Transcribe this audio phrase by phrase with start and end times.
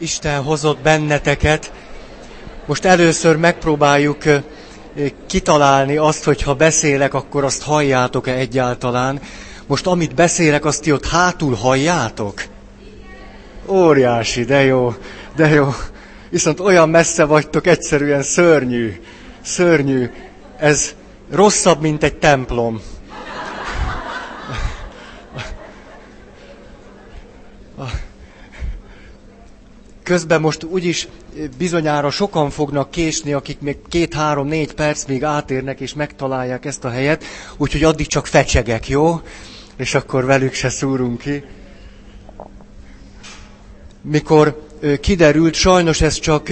[0.00, 1.72] Isten hozott benneteket.
[2.66, 4.22] Most először megpróbáljuk
[5.26, 9.20] kitalálni azt, hogy ha beszélek, akkor azt halljátok-e egyáltalán.
[9.66, 12.42] Most amit beszélek, azt ti ott hátul halljátok?
[13.66, 14.94] Óriási, de jó,
[15.36, 15.74] de jó.
[16.30, 19.00] Viszont olyan messze vagytok, egyszerűen szörnyű,
[19.42, 20.10] szörnyű.
[20.58, 20.94] Ez
[21.30, 22.80] rosszabb, mint egy templom.
[30.10, 31.08] Közben most úgyis
[31.58, 37.24] bizonyára sokan fognak késni, akik még két-három-négy perc még átérnek és megtalálják ezt a helyet,
[37.56, 39.20] úgyhogy addig csak fecsegek, jó?
[39.76, 41.42] És akkor velük se szúrunk ki.
[44.02, 44.66] Mikor
[45.00, 46.48] kiderült, sajnos ez csak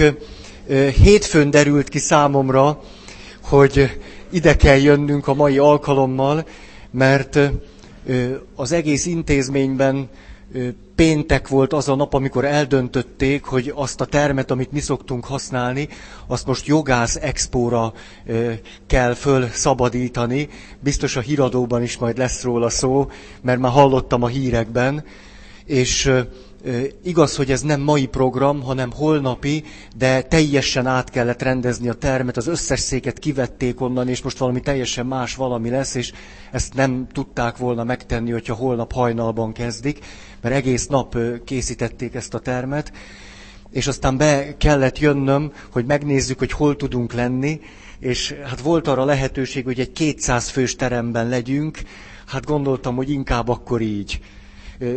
[1.03, 2.81] hétfőn derült ki számomra,
[3.41, 6.45] hogy ide kell jönnünk a mai alkalommal,
[6.91, 7.39] mert
[8.55, 10.09] az egész intézményben
[10.95, 15.87] péntek volt az a nap, amikor eldöntötték, hogy azt a termet, amit mi szoktunk használni,
[16.27, 17.93] azt most jogász expóra
[18.87, 20.49] kell föl szabadítani.
[20.79, 23.09] Biztos a híradóban is majd lesz róla szó,
[23.41, 25.03] mert már hallottam a hírekben.
[25.65, 26.11] És
[27.03, 29.63] Igaz, hogy ez nem mai program, hanem holnapi,
[29.97, 34.59] de teljesen át kellett rendezni a termet, az összes széket kivették onnan, és most valami
[34.59, 36.11] teljesen más valami lesz, és
[36.51, 39.99] ezt nem tudták volna megtenni, hogyha holnap hajnalban kezdik,
[40.41, 42.91] mert egész nap készítették ezt a termet,
[43.71, 47.59] és aztán be kellett jönnöm, hogy megnézzük, hogy hol tudunk lenni,
[47.99, 51.79] és hát volt arra lehetőség, hogy egy 200 fős teremben legyünk,
[52.25, 54.19] hát gondoltam, hogy inkább akkor így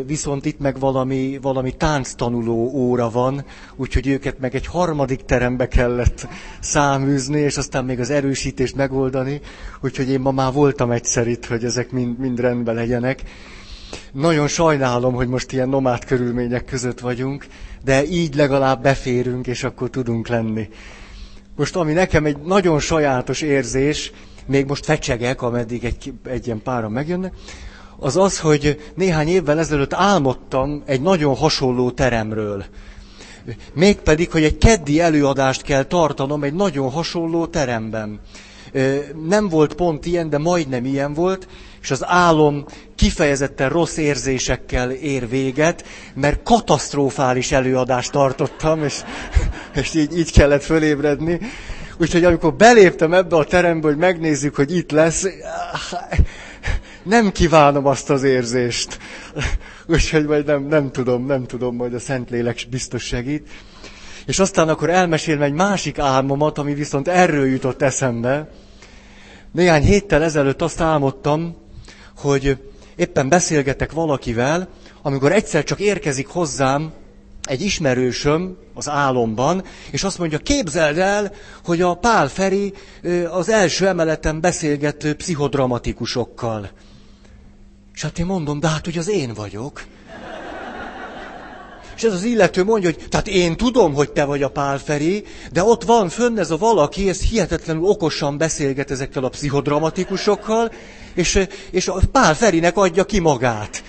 [0.06, 3.44] viszont itt meg valami, valami tánctanuló óra van,
[3.76, 6.28] úgyhogy őket meg egy harmadik terembe kellett
[6.60, 9.40] száműzni, és aztán még az erősítést megoldani,
[9.80, 13.22] úgyhogy én ma már voltam egyszer itt, hogy ezek mind, mind rendben legyenek.
[14.12, 17.46] Nagyon sajnálom, hogy most ilyen nomád körülmények között vagyunk,
[17.84, 20.68] de így legalább beférünk, és akkor tudunk lenni.
[21.56, 24.12] Most ami nekem egy nagyon sajátos érzés,
[24.46, 27.32] még most fecsegek, ameddig egy, egy ilyen pára megjönnek,
[28.02, 32.64] az az, hogy néhány évvel ezelőtt álmodtam egy nagyon hasonló teremről.
[33.74, 38.20] Mégpedig, hogy egy keddi előadást kell tartanom egy nagyon hasonló teremben.
[39.28, 41.48] Nem volt pont ilyen, de majdnem ilyen volt,
[41.82, 42.64] és az álom
[42.96, 48.94] kifejezetten rossz érzésekkel ér véget, mert katasztrofális előadást tartottam, és,
[49.74, 51.40] és így, így kellett fölébredni.
[51.98, 55.26] Úgyhogy amikor beléptem ebbe a terembe, hogy megnézzük, hogy itt lesz,
[57.02, 58.98] nem kívánom azt az érzést.
[59.86, 63.48] Úgyhogy majd nem, nem tudom, nem tudom, majd a Szentlélek biztos segít.
[64.26, 68.48] És aztán akkor elmesélem egy másik álmomat, ami viszont erről jutott eszembe.
[69.52, 71.56] Néhány héttel ezelőtt azt álmodtam,
[72.16, 72.58] hogy
[72.96, 74.68] éppen beszélgetek valakivel,
[75.02, 76.92] amikor egyszer csak érkezik hozzám
[77.42, 81.32] egy ismerősöm az álomban, és azt mondja, képzeld el,
[81.64, 82.72] hogy a Pál Feri
[83.30, 86.70] az első emeleten beszélget pszichodramatikusokkal.
[87.94, 89.84] És hát én mondom, de hát, hogy az én vagyok.
[91.96, 95.24] És ez az illető mondja, hogy tehát én tudom, hogy te vagy a Pál Feri,
[95.52, 100.72] de ott van fönn ez a valaki, ez hihetetlenül okosan beszélget ezekkel a pszichodramatikusokkal,
[101.14, 103.82] és, és a Pál Ferinek adja ki magát.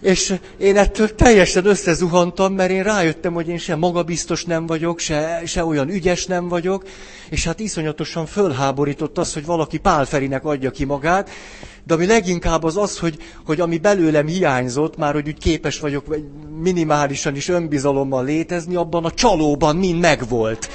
[0.00, 5.42] És én ettől teljesen összezuhantam, mert én rájöttem, hogy én se magabiztos nem vagyok, se,
[5.46, 6.84] se olyan ügyes nem vagyok,
[7.30, 11.30] és hát iszonyatosan fölháborított az, hogy valaki Pál Ferinek adja ki magát,
[11.86, 16.16] de ami leginkább az az, hogy, hogy ami belőlem hiányzott, már hogy úgy képes vagyok
[16.60, 20.68] minimálisan is önbizalommal létezni, abban a csalóban mind megvolt.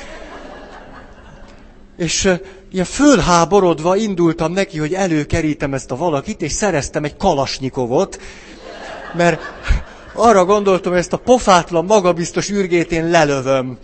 [1.98, 2.34] És
[2.72, 8.20] ilyen fölháborodva indultam neki, hogy előkerítem ezt a valakit, és szereztem egy kalasnyikovot,
[9.14, 9.42] mert
[10.14, 13.78] arra gondoltam, hogy ezt a pofátlan, magabiztos űrgét én lelövöm.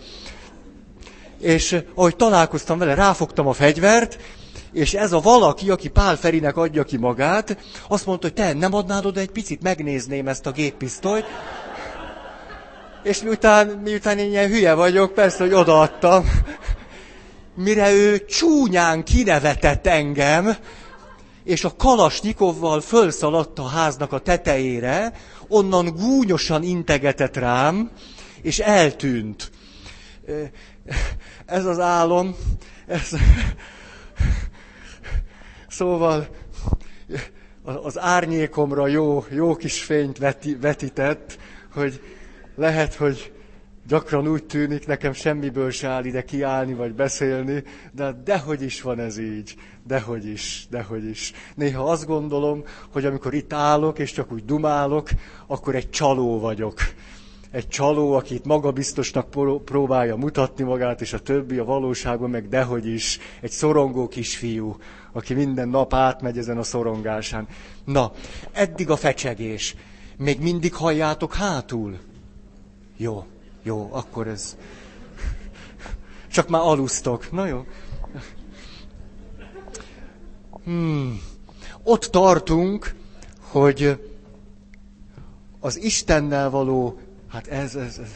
[1.40, 4.18] És ahogy találkoztam vele, ráfogtam a fegyvert,
[4.76, 7.56] és ez a valaki, aki Pál Ferinek adja ki magát,
[7.88, 11.24] azt mondta, hogy te nem adnád oda egy picit, megnézném ezt a géppisztolyt.
[13.02, 16.24] És miután, miután én ilyen hülye vagyok, persze, hogy odaadtam,
[17.54, 20.56] mire ő csúnyán kinevetett engem,
[21.44, 25.12] és a kalasnyikovval fölszaladt a háznak a tetejére,
[25.48, 27.90] onnan gúnyosan integetett rám,
[28.42, 29.50] és eltűnt.
[31.46, 32.36] Ez az álom,
[32.86, 33.10] ez...
[35.76, 36.26] Szóval
[37.64, 41.38] az árnyékomra jó, jó kis fényt veti, vetített,
[41.72, 42.00] hogy
[42.54, 43.32] lehet, hogy
[43.86, 47.62] gyakran úgy tűnik, nekem semmiből se áll ide kiállni vagy beszélni,
[47.92, 49.54] de dehogy is van ez így,
[49.86, 51.32] dehogy is, dehogy is.
[51.54, 55.08] Néha azt gondolom, hogy amikor itt állok, és csak úgy dumálok,
[55.46, 56.78] akkor egy csaló vagyok.
[57.50, 59.30] Egy csaló, akit magabiztosnak
[59.64, 64.76] próbálja mutatni magát, és a többi a valóságban meg dehogy is, egy szorongó kisfiú,
[65.12, 67.48] aki minden nap átmegy ezen a szorongásán.
[67.84, 68.12] Na,
[68.52, 69.74] eddig a fecsegés.
[70.16, 71.98] Még mindig halljátok hátul?
[72.96, 73.24] Jó,
[73.62, 74.56] jó, akkor ez...
[76.28, 77.32] Csak már alusztok.
[77.32, 77.64] Na jó.
[80.64, 81.20] Hmm.
[81.82, 82.94] Ott tartunk,
[83.40, 83.98] hogy
[85.60, 86.98] az Istennel való,
[87.36, 88.10] hát ez, ez, ez.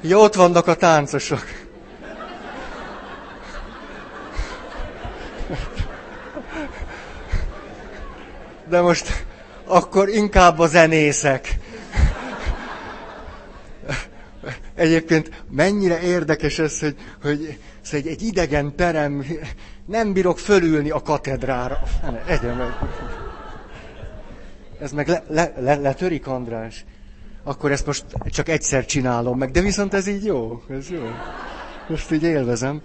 [0.00, 1.44] Ja, ott vannak a táncosok.
[8.68, 9.24] De most
[9.64, 11.58] akkor inkább a zenészek.
[14.74, 19.24] Egyébként mennyire érdekes ez, hogy, hogy ez egy, egy idegen terem,
[19.86, 21.82] nem bírok fölülni a katedrára.
[22.26, 22.72] Egyen meg.
[24.84, 26.84] Ez meg le, le, le, letörik, András?
[27.42, 31.02] Akkor ezt most csak egyszer csinálom meg, de viszont ez így jó, ez jó.
[31.88, 32.82] Most így élvezem.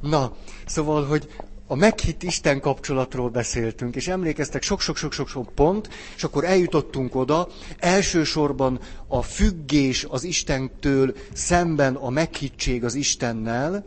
[0.00, 0.36] Na,
[0.66, 1.28] szóval, hogy
[1.66, 7.48] a meghitt Isten kapcsolatról beszéltünk, és emlékeztek sok-sok-sok-sok pont, és akkor eljutottunk oda,
[7.78, 13.86] elsősorban a függés az Istentől szemben a meghittség az Istennel,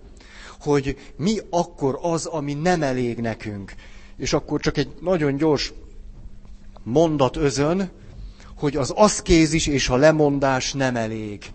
[0.60, 3.74] hogy mi akkor az, ami nem elég nekünk.
[4.18, 5.74] És akkor csak egy nagyon gyors
[6.84, 7.90] mondat özön,
[8.56, 11.46] hogy az aszkézis és a lemondás nem elég.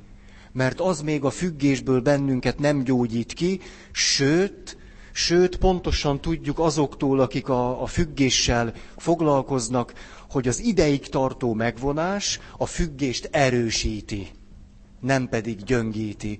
[0.52, 3.61] Mert az még a függésből bennünket nem gyógyít ki,
[3.93, 4.76] sőt,
[5.19, 9.93] Sőt, pontosan tudjuk azoktól, akik a, a függéssel foglalkoznak,
[10.31, 14.29] hogy az ideig tartó megvonás a függést erősíti,
[15.00, 16.38] nem pedig gyöngíti.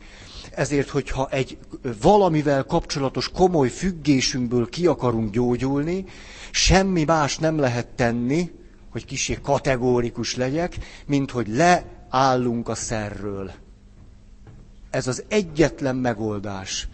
[0.50, 1.58] Ezért, hogyha egy
[2.02, 6.04] valamivel kapcsolatos komoly függésünkből ki akarunk gyógyulni,
[6.50, 8.50] semmi más nem lehet tenni,
[8.96, 10.76] hogy kicsi kategórikus legyek,
[11.06, 13.52] mint hogy leállunk a szerről.
[14.90, 16.88] Ez az egyetlen megoldás,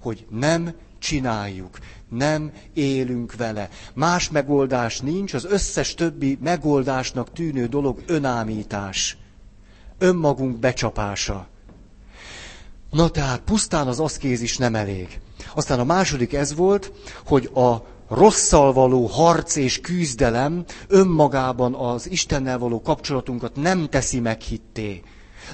[0.00, 1.78] hogy nem csináljuk,
[2.08, 3.68] nem élünk vele.
[3.94, 9.16] Más megoldás nincs, az összes többi megoldásnak tűnő dolog önámítás,
[9.98, 11.46] önmagunk becsapása.
[12.90, 15.20] Na tehát pusztán az aszkézis nem elég.
[15.54, 16.92] Aztán a második ez volt,
[17.24, 25.02] hogy a rosszal való harc és küzdelem önmagában az Istennel való kapcsolatunkat nem teszi meghitté.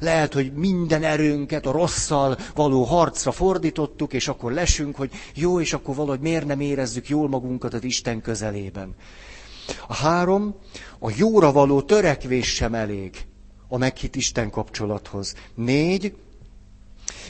[0.01, 5.73] Lehet, hogy minden erőnket a rosszal való harcra fordítottuk, és akkor lesünk, hogy jó, és
[5.73, 8.95] akkor valahogy miért nem érezzük jól magunkat az Isten közelében.
[9.89, 10.55] A három,
[10.99, 13.17] a jóra való törekvés sem elég
[13.69, 15.35] a meghitt Isten kapcsolathoz.
[15.55, 16.15] Négy,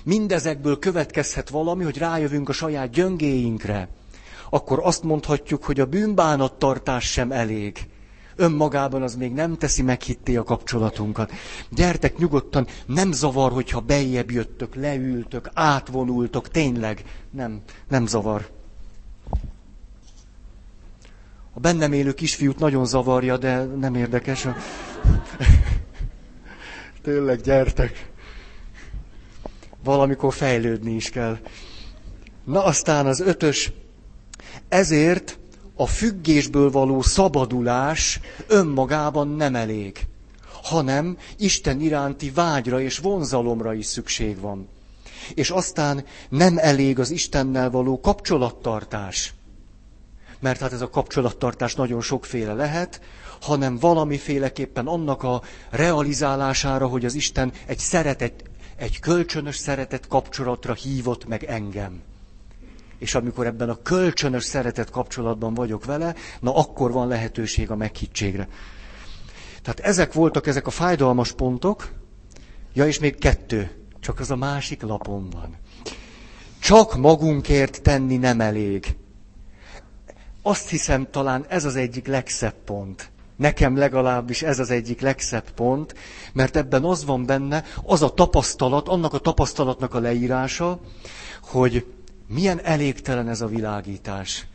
[0.04, 3.88] mindezekből következhet valami, hogy rájövünk a saját gyöngéinkre.
[4.54, 7.86] Akkor azt mondhatjuk, hogy a bűnbánattartás sem elég
[8.36, 11.32] önmagában az még nem teszi meghitté a kapcsolatunkat.
[11.70, 18.48] Gyertek nyugodtan, nem zavar, hogyha bejjebb jöttök, leültök, átvonultok, tényleg, nem, nem zavar.
[21.54, 24.46] A bennem élő kisfiút nagyon zavarja, de nem érdekes.
[27.02, 28.10] Tényleg, gyertek.
[29.84, 31.38] Valamikor fejlődni is kell.
[32.44, 33.72] Na aztán az ötös.
[34.72, 35.38] Ezért
[35.76, 40.06] a függésből való szabadulás önmagában nem elég,
[40.62, 44.68] hanem Isten iránti vágyra és vonzalomra is szükség van.
[45.34, 49.34] És aztán nem elég az Istennel való kapcsolattartás.
[50.40, 53.00] Mert hát ez a kapcsolattartás nagyon sokféle lehet,
[53.40, 58.44] hanem valamiféleképpen annak a realizálására, hogy az Isten egy szeretet,
[58.76, 62.02] egy kölcsönös szeretet kapcsolatra hívott meg engem
[63.02, 68.48] és amikor ebben a kölcsönös szeretet kapcsolatban vagyok vele, na akkor van lehetőség a meghittségre.
[69.62, 71.92] Tehát ezek voltak ezek a fájdalmas pontok,
[72.72, 75.56] ja és még kettő, csak az a másik lapon van.
[76.60, 78.96] Csak magunkért tenni nem elég.
[80.42, 83.10] Azt hiszem, talán ez az egyik legszebb pont.
[83.36, 85.94] Nekem legalábbis ez az egyik legszebb pont,
[86.32, 90.80] mert ebben az van benne, az a tapasztalat, annak a tapasztalatnak a leírása,
[91.42, 91.86] hogy
[92.32, 94.46] milyen elégtelen ez a világítás.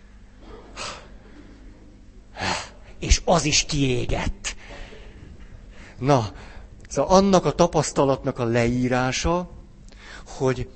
[2.99, 4.55] És az is kiégett.
[5.99, 6.31] Na,
[6.89, 9.49] szóval annak a tapasztalatnak a leírása,
[10.25, 10.69] hogy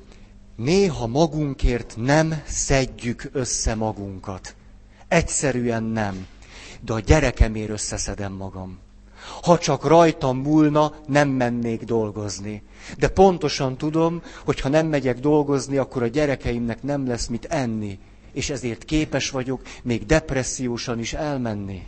[0.55, 4.55] néha magunkért nem szedjük össze magunkat.
[5.08, 6.27] Egyszerűen nem.
[6.81, 8.79] De a gyerekemért összeszedem magam.
[9.41, 12.63] Ha csak rajtam múlna, nem mennék dolgozni.
[12.97, 17.99] De pontosan tudom, hogy ha nem megyek dolgozni, akkor a gyerekeimnek nem lesz mit enni.
[18.33, 21.81] És ezért képes vagyok még depressziósan is elmenni.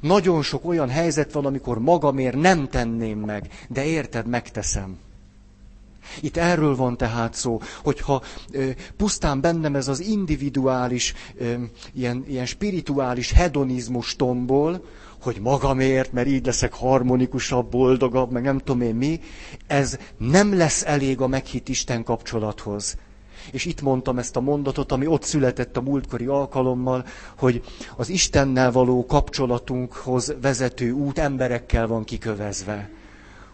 [0.00, 4.98] Nagyon sok olyan helyzet van, amikor magamért nem tenném meg, de érted, megteszem.
[6.20, 11.54] Itt erről van tehát szó, hogyha ö, pusztán bennem ez az individuális, ö,
[11.92, 14.84] ilyen, ilyen spirituális hedonizmus tombol,
[15.24, 19.20] hogy magamért, mert így leszek harmonikusabb, boldogabb, meg nem tudom én mi,
[19.66, 22.96] ez nem lesz elég a meghitt Isten kapcsolathoz.
[23.50, 27.04] És itt mondtam ezt a mondatot, ami ott született a múltkori alkalommal,
[27.38, 27.62] hogy
[27.96, 32.90] az Istennel való kapcsolatunkhoz vezető út emberekkel van kikövezve.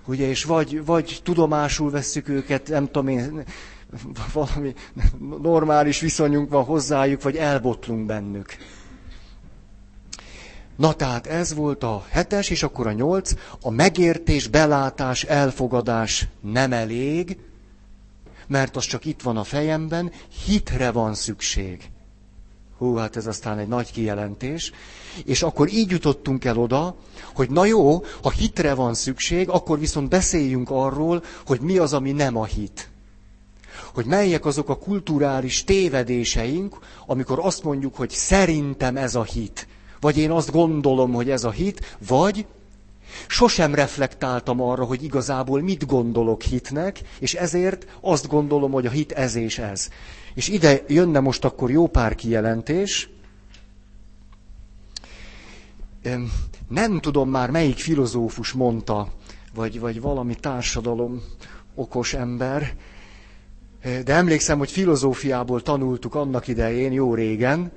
[0.06, 3.44] Ugye, és vagy, vagy tudomásul vesszük őket, nem tudom én,
[4.32, 4.74] valami
[5.42, 8.56] normális viszonyunk van hozzájuk, vagy elbotlunk bennük.
[10.80, 13.32] Na tehát ez volt a hetes, és akkor a nyolc.
[13.62, 17.38] A megértés, belátás, elfogadás nem elég,
[18.46, 20.12] mert az csak itt van a fejemben,
[20.46, 21.90] hitre van szükség.
[22.78, 24.72] Hú, hát ez aztán egy nagy kijelentés.
[25.24, 26.96] És akkor így jutottunk el oda,
[27.34, 32.12] hogy na jó, ha hitre van szükség, akkor viszont beszéljünk arról, hogy mi az, ami
[32.12, 32.88] nem a hit.
[33.94, 39.68] Hogy melyek azok a kulturális tévedéseink, amikor azt mondjuk, hogy szerintem ez a hit.
[40.00, 42.46] Vagy én azt gondolom, hogy ez a hit, vagy
[43.26, 49.12] sosem reflektáltam arra, hogy igazából mit gondolok hitnek, és ezért azt gondolom, hogy a hit
[49.12, 49.88] ez és ez.
[50.34, 53.08] És ide jönne most akkor jó pár kijelentés.
[56.68, 59.08] Nem tudom már, melyik filozófus mondta,
[59.54, 61.22] vagy, vagy valami társadalom
[61.74, 62.74] okos ember,
[63.82, 67.72] de emlékszem, hogy filozófiából tanultuk annak idején, jó régen,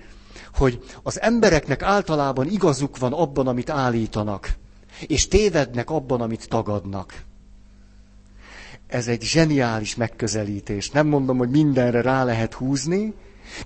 [0.54, 4.54] hogy az embereknek általában igazuk van abban, amit állítanak,
[5.08, 7.14] és tévednek abban, amit tagadnak.
[8.88, 10.90] Ez egy zseniális megközelítés.
[10.90, 13.14] Nem mondom, hogy mindenre rá lehet húzni,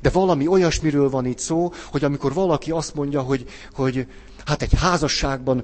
[0.02, 4.08] de valami olyasmiről van itt szó, hogy amikor valaki azt mondja, hogy, hogy
[4.46, 5.64] hát egy házasságban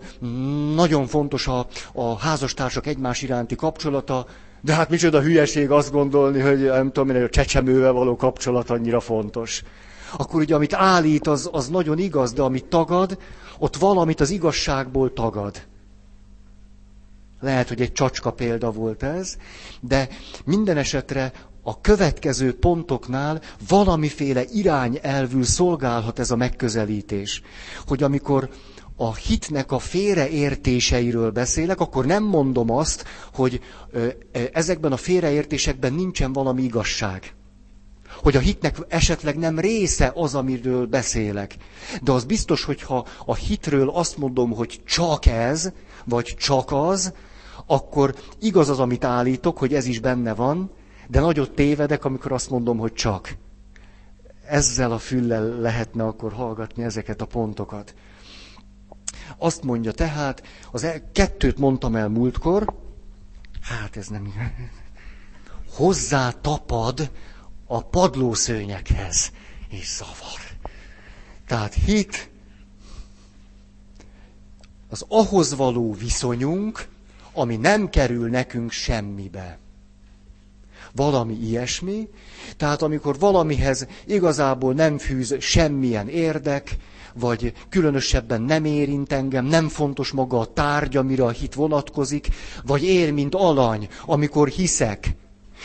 [0.76, 4.26] nagyon fontos a, a házastársak egymás iránti kapcsolata,
[4.62, 9.00] de hát micsoda hülyeség azt gondolni, hogy nem tudom hogy a csecsemővel való kapcsolat annyira
[9.00, 9.64] fontos
[10.18, 13.18] akkor ugye amit állít, az, az nagyon igaz, de amit tagad,
[13.60, 15.66] ott valamit az igazságból tagad.
[17.40, 19.38] Lehet, hogy egy csacska példa volt ez,
[19.82, 20.08] de
[20.46, 21.32] minden esetre
[21.64, 27.42] a következő pontoknál valamiféle irányelvül szolgálhat ez a megközelítés.
[27.88, 28.50] Hogy amikor
[28.96, 33.04] a hitnek a félreértéseiről beszélek, akkor nem mondom azt,
[33.34, 33.62] hogy
[34.52, 37.34] ezekben a félreértésekben nincsen valami igazság
[38.22, 41.56] hogy a hitnek esetleg nem része az, amiről beszélek.
[42.02, 45.72] De az biztos, hogyha a hitről azt mondom, hogy csak ez,
[46.06, 47.14] vagy csak az,
[47.66, 50.72] akkor igaz az, amit állítok, hogy ez is benne van,
[51.08, 53.36] de nagyot tévedek, amikor azt mondom, hogy csak.
[54.46, 57.96] Ezzel a füllel lehetne akkor hallgatni ezeket a pontokat.
[59.38, 62.74] Azt mondja tehát, az el, kettőt mondtam el múltkor,
[63.62, 64.34] hát ez nem
[65.78, 67.12] hozzá tapad
[67.66, 69.32] a padlószőnyekhez,
[69.70, 70.40] és zavar.
[71.48, 72.30] Tehát hit,
[74.90, 76.88] az ahhoz való viszonyunk,
[77.34, 79.58] ami nem kerül nekünk semmibe.
[80.96, 82.08] Valami ilyesmi,
[82.58, 86.78] tehát amikor valamihez igazából nem fűz semmilyen érdek,
[87.14, 92.28] vagy különösebben nem érint engem, nem fontos maga a tárgy, amire a hit vonatkozik,
[92.64, 95.16] vagy ér, mint alany, amikor hiszek,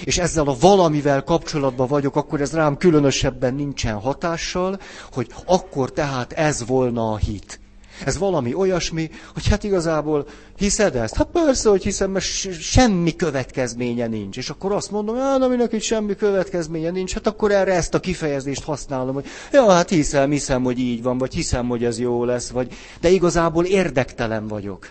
[0.04, 4.78] és ezzel a valamivel kapcsolatban vagyok, akkor ez rám különösebben nincsen hatással,
[5.12, 7.60] hogy akkor tehát ez volna a hit.
[8.04, 10.26] Ez valami olyasmi, hogy hát igazából
[10.56, 11.14] hiszed ezt?
[11.14, 12.24] Hát persze, hogy hiszem, mert
[12.60, 14.36] semmi következménye nincs.
[14.36, 18.00] És akkor azt mondom, hogy aminek itt semmi következménye nincs, hát akkor erre ezt a
[18.00, 22.24] kifejezést használom, hogy ja, hát hiszem, hiszem, hogy így van, vagy hiszem, hogy ez jó
[22.24, 24.88] lesz, vagy de igazából érdektelen vagyok.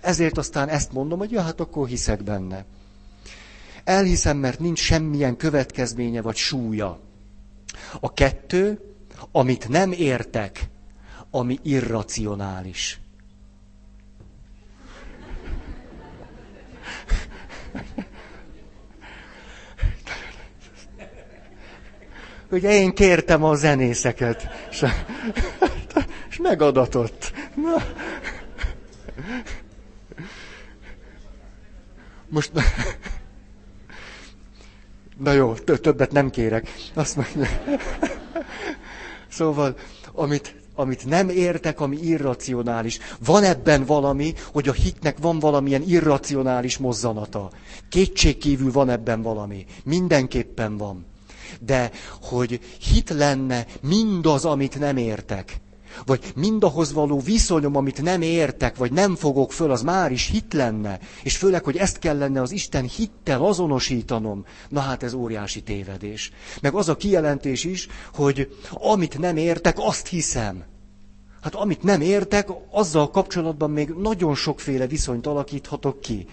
[0.00, 2.64] Ezért aztán ezt mondom, hogy ja, hát akkor hiszek benne.
[3.88, 7.00] Elhiszem, mert nincs semmilyen következménye vagy súlya.
[8.00, 8.80] A kettő,
[9.32, 10.68] amit nem értek,
[11.30, 13.00] ami irracionális.
[22.50, 24.84] Ugye én kértem a zenészeket, és,
[26.30, 27.32] és megadatott.
[27.54, 27.76] Na.
[32.28, 32.50] Most
[35.18, 36.72] Na jó, többet nem kérek.
[36.94, 37.46] Azt mondja.
[39.28, 39.76] Szóval,
[40.12, 42.98] amit, amit nem értek, ami irracionális.
[43.24, 47.50] Van ebben valami, hogy a hitnek van valamilyen irracionális mozzanata.
[47.88, 49.66] Kétségkívül van ebben valami.
[49.84, 51.06] Mindenképpen van.
[51.60, 51.90] De
[52.22, 55.60] hogy hit lenne mindaz, amit nem értek,
[56.06, 60.52] vagy mindahhoz való viszonyom, amit nem értek, vagy nem fogok föl, az már is hit
[60.52, 60.98] lenne.
[61.22, 64.44] És főleg, hogy ezt kellene az Isten hittel azonosítanom.
[64.68, 66.30] Na hát ez óriási tévedés.
[66.60, 70.64] Meg az a kijelentés is, hogy amit nem értek, azt hiszem.
[71.42, 76.26] Hát amit nem értek, azzal kapcsolatban még nagyon sokféle viszonyt alakíthatok ki.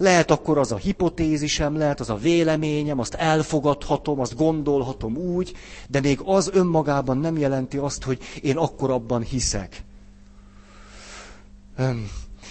[0.00, 5.52] Lehet akkor az a hipotézisem, lehet az a véleményem, azt elfogadhatom, azt gondolhatom úgy,
[5.88, 9.84] de még az önmagában nem jelenti azt, hogy én akkor abban hiszek.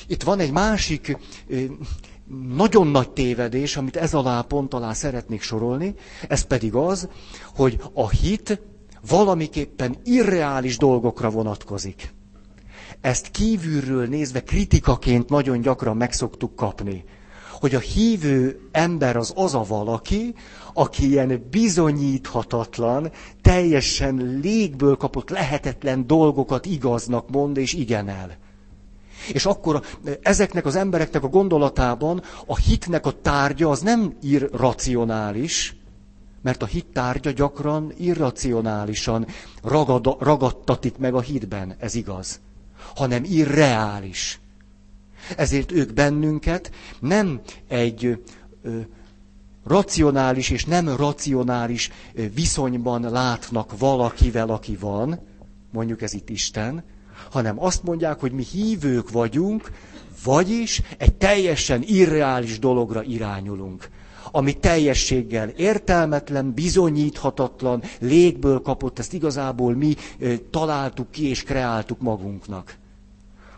[0.07, 1.17] Itt van egy másik
[2.53, 5.95] nagyon nagy tévedés, amit ez alá pont alá szeretnék sorolni,
[6.27, 7.09] ez pedig az,
[7.55, 8.61] hogy a hit
[9.09, 12.13] valamiképpen irreális dolgokra vonatkozik.
[13.01, 17.03] Ezt kívülről nézve kritikaként nagyon gyakran megszoktuk kapni
[17.59, 20.33] hogy a hívő ember az az a valaki,
[20.73, 23.11] aki ilyen bizonyíthatatlan,
[23.41, 28.37] teljesen légből kapott lehetetlen dolgokat igaznak mond és igenel.
[29.33, 29.83] És akkor
[30.21, 35.75] ezeknek az embereknek a gondolatában a hitnek a tárgya az nem irracionális,
[36.41, 39.27] mert a hit tárgya gyakran irracionálisan
[39.63, 42.39] ragad, ragadtatik meg a hitben, ez igaz,
[42.95, 44.39] hanem irreális.
[45.37, 48.19] Ezért ők bennünket nem egy
[48.63, 48.79] ö,
[49.69, 51.91] racionális és nem racionális
[52.33, 55.19] viszonyban látnak valakivel, aki van,
[55.71, 56.83] mondjuk ez itt Isten,
[57.31, 59.71] hanem azt mondják, hogy mi hívők vagyunk,
[60.23, 63.89] vagyis egy teljesen irreális dologra irányulunk,
[64.31, 69.95] ami teljességgel értelmetlen, bizonyíthatatlan, légből kapott, ezt igazából mi
[70.49, 72.77] találtuk ki és kreáltuk magunknak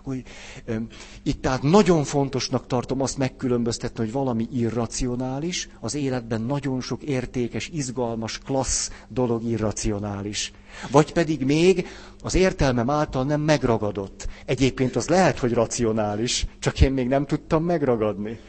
[0.04, 0.24] hogy
[0.68, 0.88] um,
[1.24, 7.70] itt tehát nagyon fontosnak tartom azt megkülönböztetni, hogy valami irracionális, az életben nagyon sok értékes,
[7.74, 10.52] izgalmas, klassz dolog irracionális.
[10.92, 11.88] Vagy pedig még
[12.24, 14.28] az értelmem által nem megragadott.
[14.46, 18.40] Egyébként az lehet, hogy racionális, csak én még nem tudtam megragadni.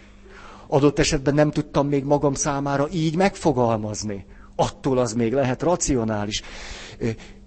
[0.67, 4.25] Adott esetben nem tudtam még magam számára így megfogalmazni.
[4.57, 6.43] Attól az még lehet racionális.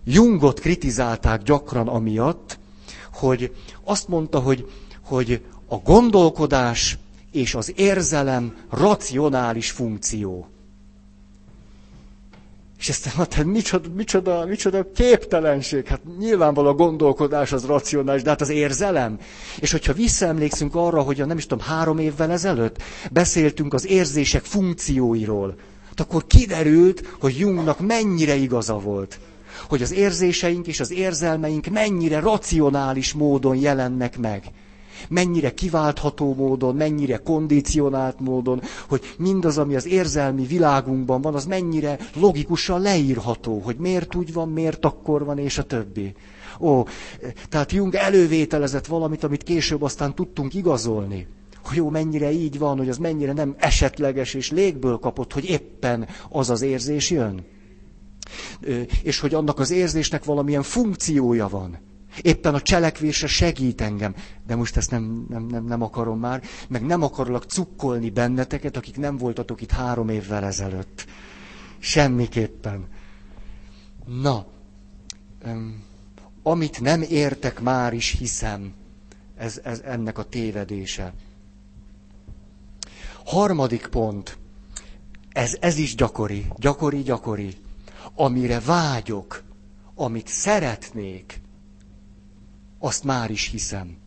[0.04, 2.60] Jungot kritizálták gyakran amiatt,
[3.16, 3.52] hogy
[3.84, 4.70] azt mondta, hogy,
[5.02, 6.98] hogy a gondolkodás
[7.32, 10.48] és az érzelem racionális funkció.
[12.80, 15.86] És ezt hát micsoda, micsoda, micsoda képtelenség.
[15.88, 19.20] Hát nyilvánvalóan a gondolkodás az racionális, de hát az érzelem.
[19.60, 24.44] És hogyha visszaemlékszünk arra, hogy a nem is tudom, három évvel ezelőtt beszéltünk az érzések
[24.44, 25.56] funkcióiról,
[25.88, 29.20] hát akkor kiderült, hogy Jungnak mennyire igaza volt
[29.68, 34.44] hogy az érzéseink és az érzelmeink mennyire racionális módon jelennek meg.
[35.10, 41.98] Mennyire kiváltható módon, mennyire kondicionált módon, hogy mindaz, ami az érzelmi világunkban van, az mennyire
[42.16, 46.14] logikusan leírható, hogy miért úgy van, miért akkor van, és a többi.
[46.60, 46.84] Ó,
[47.50, 51.28] tehát Jung elővételezett valamit, amit később aztán tudtunk igazolni.
[51.64, 56.08] Hogy jó, mennyire így van, hogy az mennyire nem esetleges és légből kapott, hogy éppen
[56.30, 57.46] az az érzés jön
[59.04, 61.80] és hogy annak az érzésnek valamilyen funkciója van.
[62.22, 64.16] Éppen a cselekvésre segít engem.
[64.48, 68.98] De most ezt nem, nem, nem, nem akarom már, meg nem akarlak cukkolni benneteket, akik
[68.98, 71.06] nem voltatok itt három évvel ezelőtt.
[71.80, 72.88] Semmiképpen.
[74.06, 74.46] Na,
[76.44, 78.74] amit nem értek, már is hiszem.
[79.38, 81.14] Ez, ez ennek a tévedése.
[83.26, 84.38] Harmadik pont.
[85.30, 87.56] Ez, ez is gyakori, gyakori, gyakori
[88.16, 89.44] amire vágyok,
[89.96, 91.42] amit szeretnék,
[92.80, 93.98] azt már is hiszem.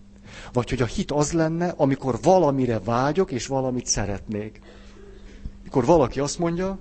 [0.53, 4.61] Vagy hogy a hit az lenne, amikor valamire vágyok, és valamit szeretnék.
[5.63, 6.79] Mikor valaki azt mondja,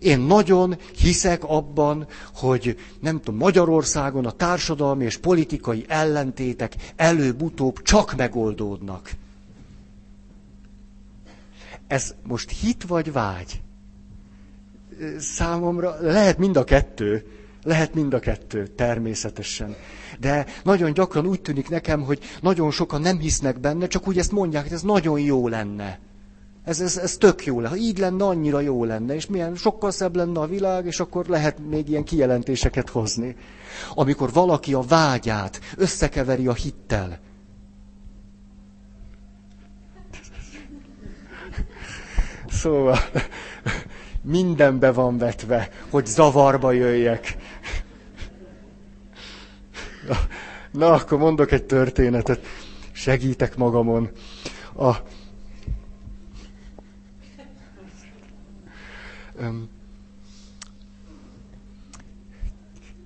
[0.00, 8.16] én nagyon hiszek abban, hogy nem tudom, Magyarországon a társadalmi és politikai ellentétek előbb-utóbb csak
[8.16, 9.10] megoldódnak.
[11.86, 13.60] Ez most hit vagy vágy?
[15.18, 17.24] Számomra lehet mind a kettő,
[17.62, 19.76] lehet mind a kettő, természetesen.
[20.20, 24.32] De nagyon gyakran úgy tűnik nekem, hogy nagyon sokan nem hisznek benne, csak úgy ezt
[24.32, 25.98] mondják, hogy ez nagyon jó lenne.
[26.64, 27.68] Ez, ez, ez tök jó lenne.
[27.68, 31.26] Ha így lenne, annyira jó lenne, és milyen sokkal szebb lenne a világ, és akkor
[31.26, 33.36] lehet még ilyen kijelentéseket hozni.
[33.94, 37.18] Amikor valaki a vágyát összekeveri a hittel.
[42.50, 42.98] Szóval,
[44.28, 47.36] mindenbe van vetve, hogy zavarba jöjjek.
[50.70, 52.46] Na, akkor mondok egy történetet.
[52.92, 54.10] Segítek magamon.
[54.76, 54.94] A...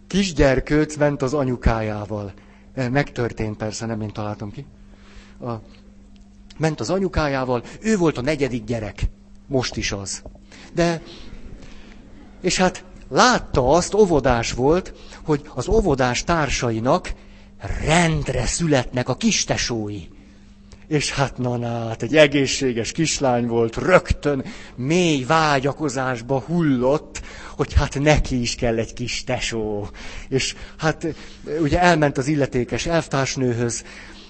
[0.07, 2.33] Kisgyerkőc ment az anyukájával.
[2.75, 4.67] Megtörtént persze, nem én találtam ki.
[5.41, 5.53] A,
[6.59, 9.03] ment az anyukájával, ő volt a negyedik gyerek.
[9.47, 10.23] Most is az.
[10.75, 11.03] De,
[12.41, 14.93] és hát látta azt, óvodás volt,
[15.25, 17.13] hogy az óvodás társainak
[17.85, 20.01] rendre születnek a kistesói.
[20.89, 27.23] És hát na, na hát egy egészséges kislány volt, rögtön mély vágyakozásba hullott,
[27.57, 29.89] hogy hát neki is kell egy kis tesó.
[30.29, 31.07] És hát
[31.61, 33.85] ugye elment az illetékes elvtársnőhöz,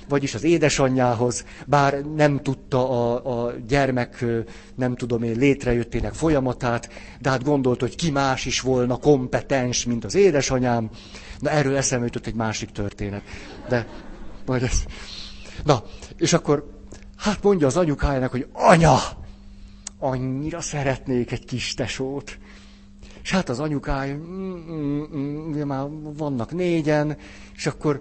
[0.09, 4.25] vagyis az édesanyjához, bár nem tudta a, a gyermek,
[4.75, 6.89] nem tudom én, létrejöttének folyamatát,
[7.21, 10.91] de hát gondolt, hogy ki más is volna kompetens, mint az édesanyám.
[11.39, 13.23] Na erről eszembe jutott egy másik történet.
[13.69, 13.87] De
[14.47, 14.83] majd ez...
[15.65, 15.83] Na,
[16.17, 16.81] és akkor
[17.17, 18.99] hát mondja az anyukájának, hogy anya,
[19.99, 22.39] annyira szeretnék egy kis tesót.
[23.23, 25.87] És hát az anyukája, mm, mm, mm, már
[26.17, 27.17] vannak négyen,
[27.55, 28.01] és akkor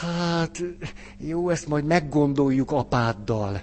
[0.00, 0.62] hát
[1.18, 3.62] jó, ezt majd meggondoljuk apáddal.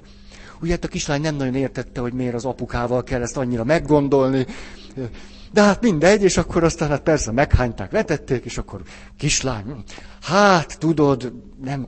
[0.62, 4.46] Ugye hát a kislány nem nagyon értette, hogy miért az apukával kell ezt annyira meggondolni.
[5.52, 8.82] De hát mindegy, és akkor aztán hát persze meghányták, vetették, és akkor
[9.18, 9.84] kislány,
[10.22, 11.88] hát tudod, nem,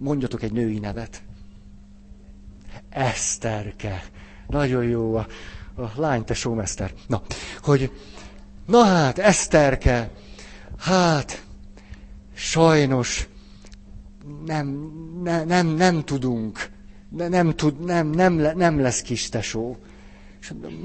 [0.00, 1.22] mondjatok egy női nevet.
[2.90, 4.04] Eszterke.
[4.46, 5.26] Nagyon jó a,
[5.76, 6.92] a lány, te sómester.
[7.06, 7.22] Na,
[7.62, 7.92] hogy,
[8.66, 10.10] na hát, Eszterke,
[10.78, 11.44] hát,
[12.34, 13.28] sajnos
[14.46, 16.68] nem, ne, nem, nem tudunk,
[17.08, 19.76] ne, nem, tud, nem, nem, nem lesz kis tesó.
[20.40, 20.84] És mondom,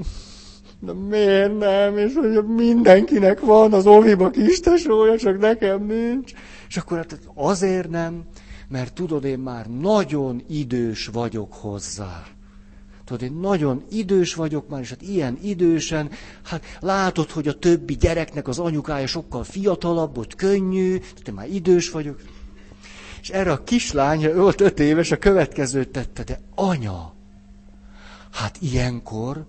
[0.80, 1.98] de miért nem?
[1.98, 6.32] És hogy mindenkinek van az oviba kis tesója, csak nekem nincs.
[6.68, 8.24] És akkor hát azért nem,
[8.68, 12.24] mert tudod, én már nagyon idős vagyok hozzá.
[13.04, 16.10] Tudod, én nagyon idős vagyok már, és hát ilyen idősen,
[16.42, 21.48] hát látod, hogy a többi gyereknek az anyukája sokkal fiatalabb, hogy könnyű, tehát én már
[21.48, 22.20] idős vagyok.
[23.20, 27.14] És erre a kislány, volt öt éves, a következőt tette, de anya,
[28.32, 29.46] hát ilyenkor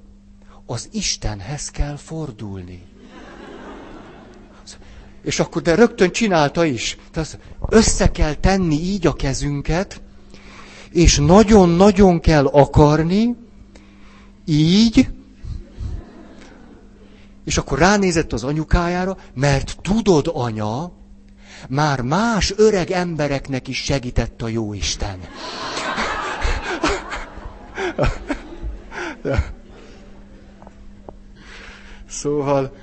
[0.66, 2.84] az Istenhez kell fordulni.
[5.24, 6.98] És akkor de rögtön csinálta is.
[7.12, 10.02] Tehát össze kell tenni így a kezünket,
[10.90, 13.36] és nagyon-nagyon kell akarni,
[14.46, 15.08] így,
[17.46, 20.92] és akkor ránézett az anyukájára, mert tudod, anya,
[21.70, 25.20] már más öreg embereknek is segített a Jóisten.
[32.08, 32.76] Szóval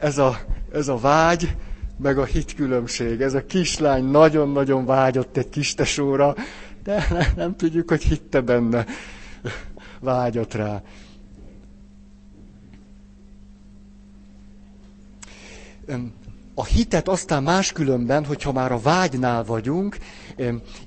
[0.00, 0.38] ez a,
[0.72, 1.56] ez a vágy,
[1.96, 3.20] meg a hitkülönbség.
[3.20, 6.34] Ez a kislány nagyon-nagyon vágyott egy kistesóra,
[6.82, 8.86] de nem, nem tudjuk, hogy hitte benne.
[10.00, 10.82] Vágyott rá.
[16.58, 19.96] A hitet aztán máskülönben, hogyha már a vágynál vagyunk,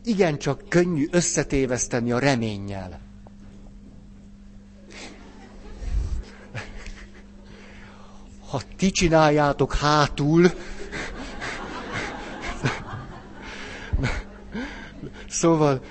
[0.03, 2.99] igencsak könnyű összetéveszteni a reménnyel.
[8.49, 10.51] Ha ti csináljátok hátul,
[15.29, 15.81] szóval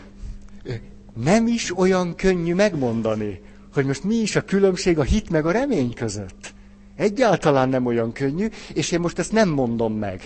[1.15, 3.41] nem is olyan könnyű megmondani,
[3.73, 6.57] hogy most mi is a különbség a hit meg a remény között.
[6.99, 10.23] Egyáltalán nem olyan könnyű, és én most ezt nem mondom meg.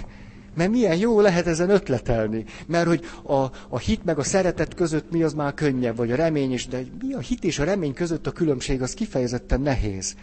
[0.54, 2.44] Mert milyen jó lehet ezen ötletelni.
[2.66, 3.35] Mert hogy a,
[3.68, 6.82] a hit meg a szeretet között mi az már könnyebb, vagy a remény is, de
[7.02, 10.14] mi a hit és a remény között a különbség, az kifejezetten nehéz.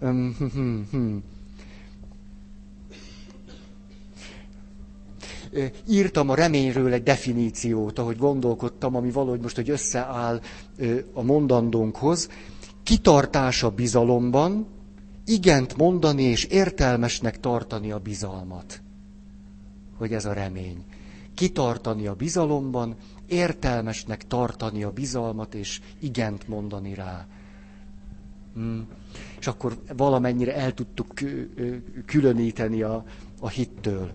[0.00, 1.16] Hm, hm, hm.
[5.88, 10.40] Írtam a reményről egy definíciót, ahogy gondolkodtam, ami valahogy most, hogy összeáll
[11.12, 12.28] a mondandónkhoz.
[12.82, 14.66] Kitartás a bizalomban,
[15.24, 18.82] igent mondani és értelmesnek tartani a bizalmat.
[19.96, 20.84] Hogy ez a remény.
[21.34, 27.26] Kitartani a bizalomban, értelmesnek tartani a bizalmat és igent mondani rá.
[28.54, 28.86] Hmm.
[29.38, 31.12] És akkor valamennyire el tudtuk
[32.06, 33.04] különíteni a,
[33.40, 34.12] a hittől.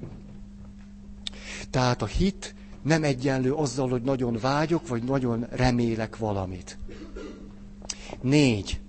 [1.69, 6.77] Tehát a hit nem egyenlő azzal, hogy nagyon vágyok, vagy nagyon remélek valamit.
[8.21, 8.79] Négy.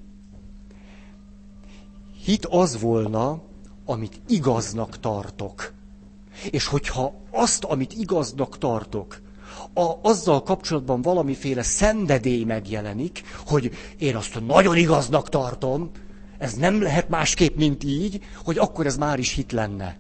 [2.29, 3.41] Hit az volna,
[3.85, 5.73] amit igaznak tartok.
[6.51, 9.21] És hogyha azt, amit igaznak tartok,
[9.75, 15.91] a, azzal kapcsolatban valamiféle szenvedély megjelenik, hogy én azt nagyon igaznak tartom,
[16.39, 19.97] ez nem lehet másképp, mint így, hogy akkor ez már is hit lenne.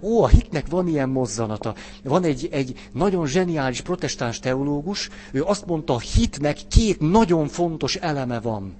[0.00, 1.74] Ó, a hitnek van ilyen mozzanata.
[2.04, 7.96] Van egy, egy nagyon zseniális protestáns teológus, ő azt mondta, a hitnek két nagyon fontos
[7.96, 8.74] eleme van.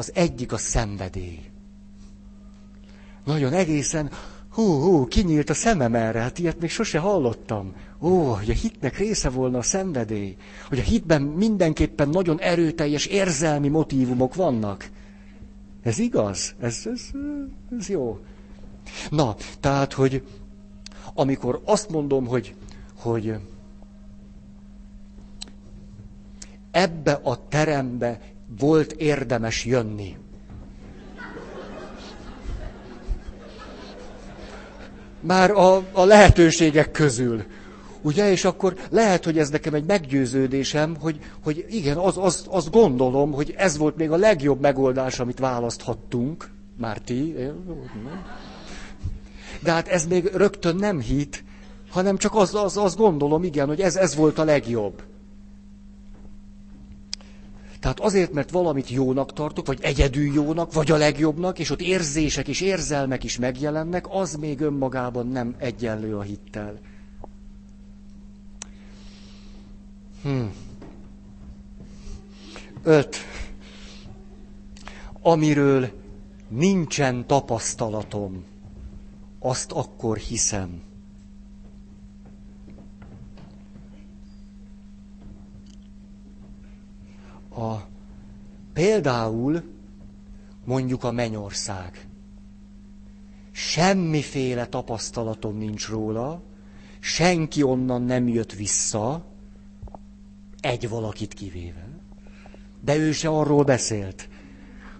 [0.00, 1.40] Az egyik a szenvedély.
[3.24, 4.10] Nagyon egészen
[4.50, 7.72] Hú, hú, kinyílt a szemem erre, hát ilyet még sose hallottam.
[8.00, 10.36] Ó, hogy a hitnek része volna a szenvedély.
[10.68, 14.90] Hogy a hitben mindenképpen nagyon erőteljes érzelmi motívumok vannak.
[15.82, 16.54] Ez igaz?
[16.60, 17.00] Ez, ez,
[17.78, 18.18] ez jó.
[19.10, 20.22] Na, tehát, hogy
[21.14, 22.54] amikor azt mondom, hogy,
[22.96, 23.34] hogy
[26.70, 28.20] ebbe a terembe
[28.58, 30.16] volt érdemes jönni.
[35.20, 37.44] Már a, a lehetőségek közül.
[38.02, 43.32] Ugye, és akkor lehet, hogy ez nekem egy meggyőződésem, hogy, hogy igen, az, az, gondolom,
[43.32, 46.50] hogy ez volt még a legjobb megoldás, amit választhattunk.
[46.78, 47.36] Már ti.
[49.62, 51.44] De hát ez még rögtön nem hit,
[51.90, 55.02] hanem csak azt az, az gondolom, igen, hogy ez, ez volt a legjobb.
[57.80, 62.48] Tehát azért, mert valamit jónak tartok, vagy egyedül jónak, vagy a legjobbnak, és ott érzések
[62.48, 66.78] és érzelmek is megjelennek, az még önmagában nem egyenlő a hittel.
[70.22, 70.52] Hmm.
[72.82, 73.16] Öt.
[75.22, 75.90] Amiről
[76.48, 78.44] nincsen tapasztalatom,
[79.38, 80.82] azt akkor hiszem.
[87.56, 87.74] A,
[88.72, 89.62] például
[90.64, 92.08] mondjuk a mennyország.
[93.50, 96.42] Semmiféle tapasztalatom nincs róla,
[97.00, 99.24] senki onnan nem jött vissza,
[100.60, 101.88] egy valakit kivéve.
[102.80, 104.28] De ő se arról beszélt.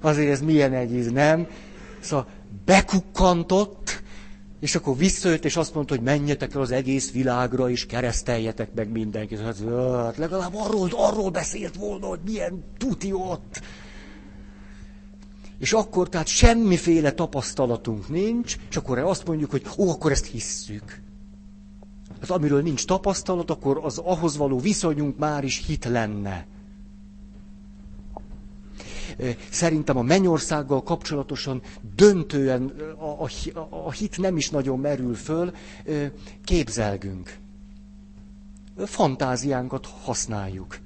[0.00, 1.46] Azért ez milyen egy nem?
[2.00, 2.26] Szóval
[2.64, 3.99] bekukkantott,
[4.60, 8.90] és akkor visszajött, és azt mondta, hogy menjetek el az egész világra, és kereszteljetek meg
[8.90, 9.40] mindenkit.
[9.40, 9.56] Hát,
[10.04, 13.60] hát legalább arról, arról beszélt volna, hogy milyen tuti ott.
[15.58, 21.02] És akkor tehát semmiféle tapasztalatunk nincs, és akkor azt mondjuk, hogy ó, akkor ezt hisszük.
[22.20, 26.46] Hát amiről nincs tapasztalat, akkor az ahhoz való viszonyunk már is hit lenne.
[29.50, 31.62] Szerintem a mennyországgal kapcsolatosan
[31.96, 33.28] döntően a, a,
[33.70, 35.52] a hit nem is nagyon merül föl,
[36.44, 37.36] képzelgünk.
[38.76, 40.78] Fantáziánkat használjuk.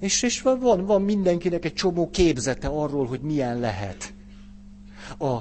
[0.00, 4.12] És, és van, van mindenkinek egy csomó képzete arról, hogy milyen lehet.
[5.18, 5.38] A,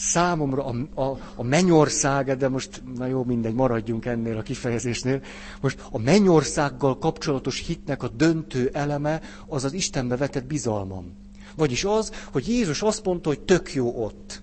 [0.00, 5.22] számomra a, a, a mennyország, de most, na jó, mindegy, maradjunk ennél a kifejezésnél,
[5.60, 11.12] most a mennyországgal kapcsolatos hitnek a döntő eleme az az Istenbe vetett bizalmam.
[11.56, 14.42] Vagyis az, hogy Jézus azt mondta, hogy tök jó ott.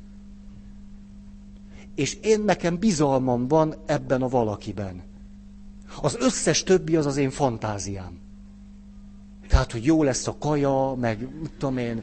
[1.96, 5.04] És én nekem bizalmam van ebben a valakiben.
[6.02, 8.20] Az összes többi az az én fantáziám.
[9.48, 12.02] Tehát, hogy jó lesz a kaja, meg tudom én,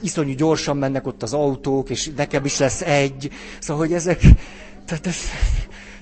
[0.00, 3.30] iszonyú gyorsan mennek ott az autók, és nekem is lesz egy.
[3.60, 4.20] Szóval, hogy ezek,
[4.84, 5.16] tehát ez,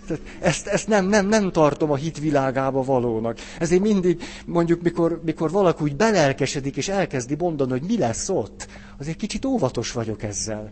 [0.07, 3.39] tehát ezt, ezt nem, nem, nem tartom a hitvilágába valónak.
[3.59, 8.67] Ezért mindig, mondjuk, mikor, mikor valaki úgy belelkesedik, és elkezdi mondani, hogy mi lesz ott,
[8.99, 10.71] azért kicsit óvatos vagyok ezzel.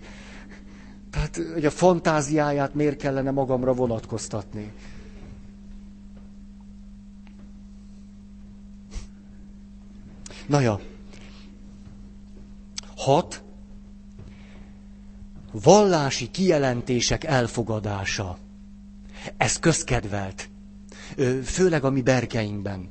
[1.11, 4.73] Tehát, hogy a fantáziáját miért kellene magamra vonatkoztatni.
[10.47, 10.81] Na ja.
[13.05, 13.43] Hat.
[15.53, 18.39] Vallási kijelentések elfogadása.
[19.37, 20.49] Ez közkedvelt.
[21.45, 22.89] Főleg a mi berkeinkben.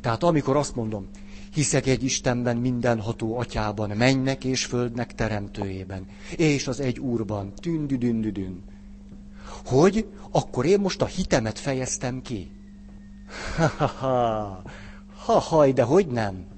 [0.00, 1.08] Tehát amikor azt mondom,
[1.52, 8.62] hiszek egy Istenben, mindenható atyában, mennek és földnek teremtőjében, és az egy úrban, tündüdündüdün.
[9.64, 12.50] Hogy akkor én most a hitemet fejeztem ki?
[13.56, 14.62] Ha-ha-ha,
[15.24, 16.52] ha-haj, de hogy nem?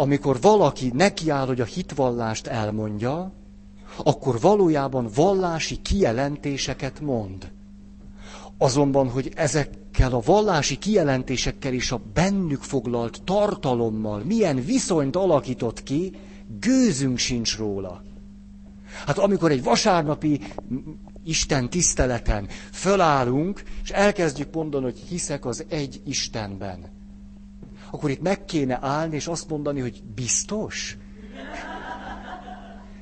[0.00, 3.32] Amikor valaki nekiáll, hogy a hitvallást elmondja,
[4.04, 7.52] akkor valójában vallási kijelentéseket mond.
[8.58, 16.12] Azonban, hogy ezekkel a vallási kijelentésekkel és a bennük foglalt tartalommal milyen viszonyt alakított ki,
[16.60, 18.02] gőzünk sincs róla.
[19.06, 20.40] Hát amikor egy vasárnapi
[21.24, 26.99] Isten tiszteleten fölállunk, és elkezdjük mondani, hogy hiszek az egy Istenben,
[27.90, 30.96] akkor itt meg kéne állni és azt mondani, hogy biztos?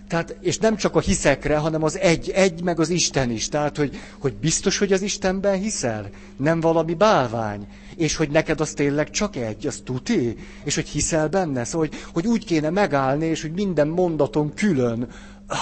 [0.09, 3.49] Tehát, és nem csak a hiszekre, hanem az egy, egy meg az Isten is.
[3.49, 6.09] Tehát, hogy, hogy biztos, hogy az Istenben hiszel?
[6.37, 7.67] Nem valami bálvány.
[7.97, 10.37] És hogy neked az tényleg csak egy, az tuti?
[10.65, 11.65] És hogy hiszel benne?
[11.65, 15.09] Szóval, hogy, hogy úgy kéne megállni, és hogy minden mondaton külön.
[15.47, 15.59] Ah.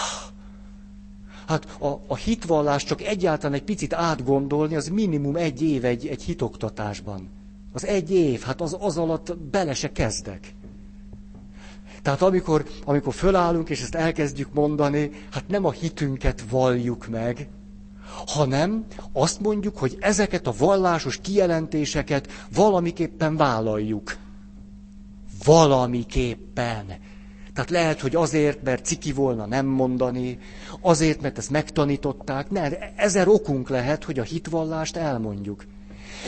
[1.46, 6.22] Hát a, a hitvallás csak egyáltalán egy picit átgondolni, az minimum egy év egy, egy
[6.22, 7.35] hitoktatásban.
[7.76, 10.54] Az egy év, hát az, az alatt bele se kezdek.
[12.02, 17.48] Tehát amikor, amikor fölállunk, és ezt elkezdjük mondani, hát nem a hitünket valljuk meg,
[18.26, 24.16] hanem azt mondjuk, hogy ezeket a vallásos kijelentéseket valamiképpen vállaljuk.
[25.44, 26.86] Valamiképpen.
[27.54, 30.38] Tehát lehet, hogy azért, mert ciki volna nem mondani,
[30.80, 32.50] azért, mert ezt megtanították.
[32.50, 35.64] Ne, ezer okunk lehet, hogy a hitvallást elmondjuk.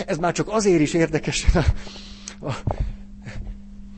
[0.06, 1.46] Ez már csak azért is érdekes.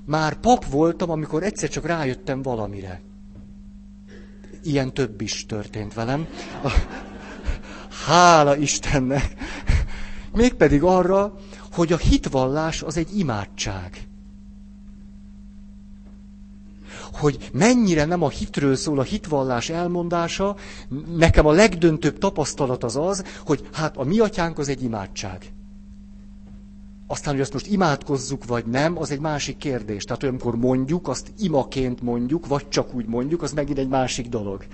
[0.06, 3.00] Már pap voltam, amikor egyszer csak rájöttem valamire.
[4.62, 6.26] Ilyen több is történt velem.
[8.06, 9.34] Hála Istennek!
[10.32, 11.34] Mégpedig arra,
[11.72, 14.08] hogy a hitvallás az egy imádság.
[17.12, 20.56] Hogy mennyire nem a hitről szól a hitvallás elmondása,
[21.16, 25.52] nekem a legdöntőbb tapasztalat az az, hogy hát a mi atyánk az egy imádság.
[27.10, 30.04] Aztán, hogy azt most imádkozzuk, vagy nem, az egy másik kérdés.
[30.04, 34.64] Tehát olyankor mondjuk, azt imaként mondjuk, vagy csak úgy mondjuk, az megint egy másik dolog.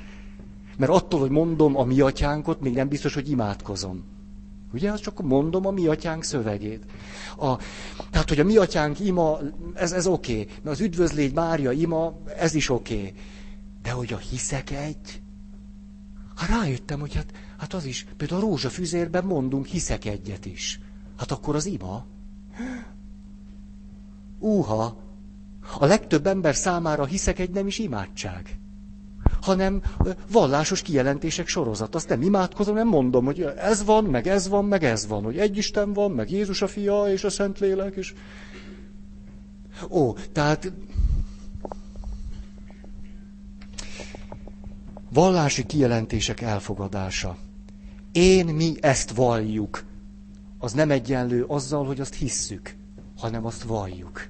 [0.77, 4.05] Mert attól, hogy mondom a mi atyánkot, még nem biztos, hogy imádkozom.
[4.73, 6.85] Ugye, az csak mondom a mi atyánk szövegét.
[7.39, 7.57] A,
[8.11, 9.39] tehát, hogy a mi atyánk ima,
[9.75, 10.33] ez, ez oké.
[10.33, 10.47] Okay.
[10.63, 12.97] Mert az üdvözlégy Mária ima, ez is oké.
[12.97, 13.13] Okay.
[13.83, 15.23] De hogy a hiszek egy,
[16.35, 20.81] hát rájöttem, hogy hát, hát az is, például a rózsafüzérben mondunk hiszek egyet is.
[21.17, 22.05] Hát akkor az ima.
[24.47, 24.97] Úha!
[25.79, 28.59] A legtöbb ember számára hiszek egy nem is imádság
[29.41, 29.83] hanem
[30.31, 31.95] vallásos kijelentések sorozat.
[31.95, 35.39] Azt nem imádkozom, nem mondom, hogy ez van, meg ez van, meg ez van, hogy
[35.39, 38.15] egy Isten van, meg Jézus a fia, és a Szentlélek, és...
[39.89, 40.73] Ó, tehát...
[45.13, 47.37] Vallási kijelentések elfogadása.
[48.13, 49.85] Én, mi ezt valljuk.
[50.59, 52.77] Az nem egyenlő azzal, hogy azt hisszük,
[53.17, 54.29] hanem azt valljuk.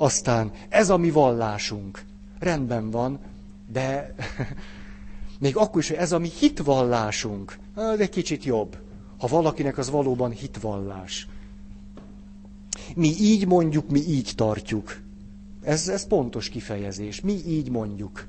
[0.00, 2.04] Aztán ez a mi vallásunk
[2.38, 3.18] rendben van,
[3.72, 4.14] de
[5.40, 7.58] még akkor is, hogy ez a mi hitvallásunk,
[7.98, 8.78] egy kicsit jobb.
[9.18, 11.28] Ha valakinek az valóban hitvallás.
[12.94, 15.00] Mi így mondjuk, mi így tartjuk.
[15.62, 17.20] Ez, ez pontos kifejezés.
[17.20, 18.26] Mi így mondjuk.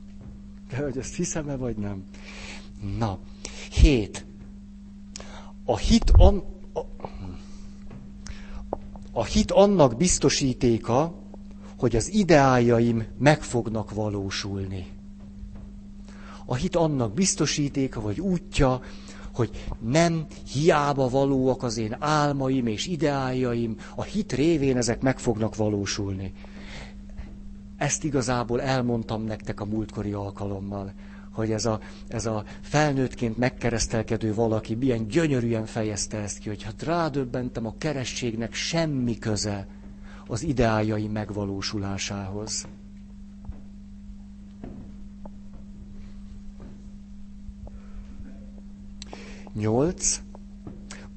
[0.70, 2.04] De hogy ezt hiszem-e, vagy nem?
[2.98, 3.18] Na,
[3.70, 4.24] hét.
[5.64, 6.44] A hit, an,
[6.74, 6.80] a,
[9.12, 11.14] a hit annak biztosítéka,
[11.78, 14.86] hogy az ideájaim meg fognak valósulni.
[16.46, 18.80] A hit annak biztosítéka, vagy útja,
[19.34, 25.56] hogy nem hiába valóak az én álmaim és ideájaim, a hit révén ezek meg fognak
[25.56, 26.32] valósulni.
[27.76, 30.92] Ezt igazából elmondtam nektek a múltkori alkalommal,
[31.30, 36.82] hogy ez a, ez a felnőttként megkeresztelkedő valaki milyen gyönyörűen fejezte ezt ki, hogy hát
[36.82, 39.66] rádöbbentem a kerességnek semmi köze
[40.26, 42.66] az ideájai megvalósulásához.
[49.52, 50.20] Nyolc.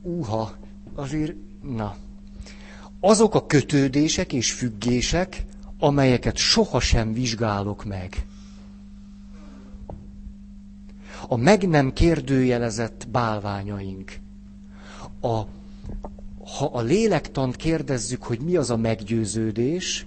[0.02, 0.56] Uha,
[0.96, 1.96] azért, na.
[3.00, 5.46] Azok a kötődések és függések,
[5.80, 8.26] amelyeket sohasem vizsgálok meg.
[11.28, 14.12] A meg nem kérdőjelezett bálványaink.
[15.22, 15.42] A
[16.58, 20.06] ha a lélektant kérdezzük, hogy mi az a meggyőződés,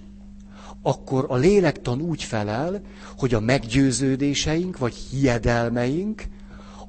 [0.81, 2.81] akkor a lélektan úgy felel,
[3.17, 6.23] hogy a meggyőződéseink vagy hiedelmeink,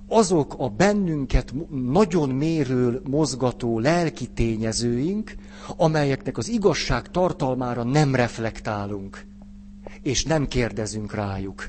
[0.08, 5.34] azok a bennünket nagyon mérő, mozgató lelki tényezőink,
[5.76, 9.24] amelyeknek az igazság tartalmára nem reflektálunk,
[10.02, 11.68] és nem kérdezünk rájuk.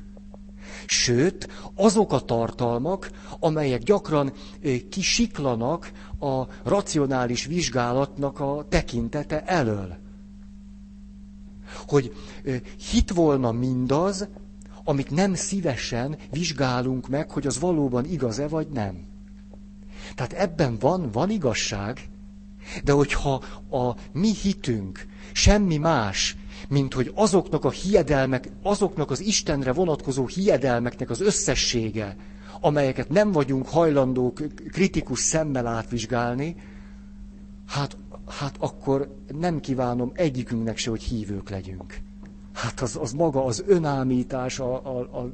[0.92, 4.34] Sőt, azok a tartalmak, amelyek gyakran
[4.90, 9.98] kisiklanak a racionális vizsgálatnak a tekintete elől.
[11.88, 12.14] Hogy
[12.92, 14.28] hit volna mindaz,
[14.84, 19.06] amit nem szívesen vizsgálunk meg, hogy az valóban igaz-e vagy nem.
[20.16, 22.10] Tehát ebben van, van igazság,
[22.84, 23.34] de hogyha
[23.72, 26.36] a mi hitünk semmi más,
[26.70, 32.16] mint hogy azoknak a hiedelmek, azoknak az Istenre vonatkozó hiedelmeknek az összessége,
[32.62, 34.42] amelyeket nem vagyunk hajlandók
[34.72, 36.56] kritikus szemmel átvizsgálni,
[37.68, 37.98] hát,
[38.28, 42.02] hát akkor nem kívánom egyikünknek se, hogy hívők legyünk.
[42.54, 45.32] Hát az, az maga az önámítás, a, a, a,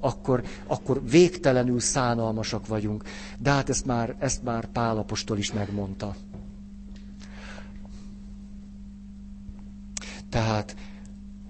[0.00, 3.04] akkor, akkor végtelenül szánalmasak vagyunk.
[3.38, 6.14] De hát ezt már, ezt már Pálapostól is megmondta.
[10.36, 10.76] Tehát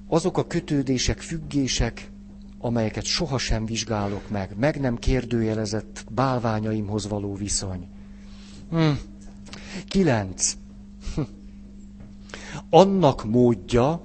[0.08, 2.10] azok a kötődések, függések,
[2.58, 7.88] amelyeket sohasem vizsgálok meg, meg nem kérdőjelezett bálványaimhoz való viszony.
[8.70, 8.90] Hm.
[9.88, 10.56] Kilenc.
[12.70, 14.00] Annak módja,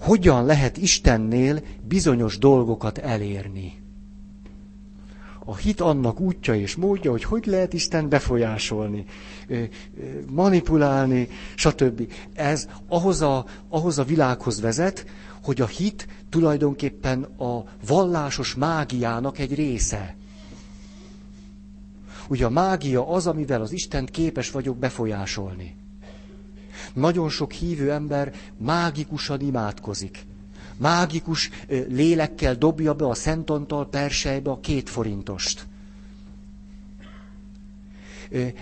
[0.00, 3.82] hogyan lehet Istennél bizonyos dolgokat elérni.
[5.48, 9.04] A hit annak útja és módja, hogy hogy lehet Isten befolyásolni,
[10.30, 12.12] manipulálni, stb.
[12.34, 15.06] Ez ahhoz a, ahhoz a világhoz vezet,
[15.42, 20.16] hogy a hit tulajdonképpen a vallásos mágiának egy része.
[22.28, 25.76] Ugye a mágia az, amivel az Istent képes vagyok befolyásolni.
[26.92, 30.26] Nagyon sok hívő ember mágikusan imádkozik.
[30.78, 31.50] Mágikus
[31.88, 35.66] lélekkel dobja be a Szentantal persejbe a két forintost.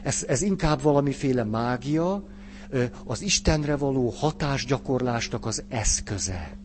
[0.03, 2.25] Ez, ez inkább valamiféle mágia,
[3.05, 6.57] az Istenre való hatásgyakorlásnak az eszköze.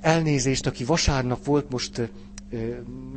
[0.00, 2.10] Elnézést, aki vasárnap volt most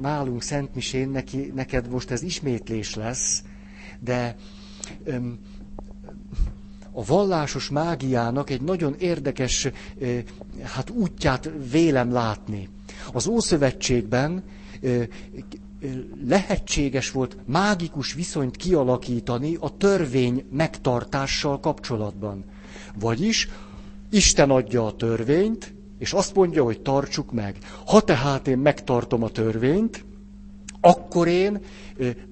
[0.01, 3.43] nálunk Szentmisén, neki, neked most ez ismétlés lesz,
[3.99, 4.35] de
[7.01, 9.67] a vallásos mágiának egy nagyon érdekes
[10.63, 12.69] hát útját vélem látni.
[13.13, 14.43] Az Ószövetségben
[16.27, 22.43] lehetséges volt mágikus viszonyt kialakítani a törvény megtartással kapcsolatban.
[22.99, 23.49] Vagyis
[24.11, 27.57] Isten adja a törvényt, és azt mondja, hogy tartsuk meg.
[27.85, 30.05] Ha tehát én megtartom a törvényt,
[30.81, 31.59] akkor én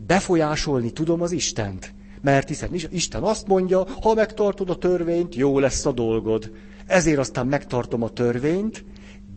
[0.08, 1.94] befolyásolni tudom az Istent.
[2.22, 6.52] Mert hiszen Isten azt mondja, ha megtartod a törvényt, jó lesz a dolgod.
[6.88, 8.86] Ezért aztán megtartom a törvényt,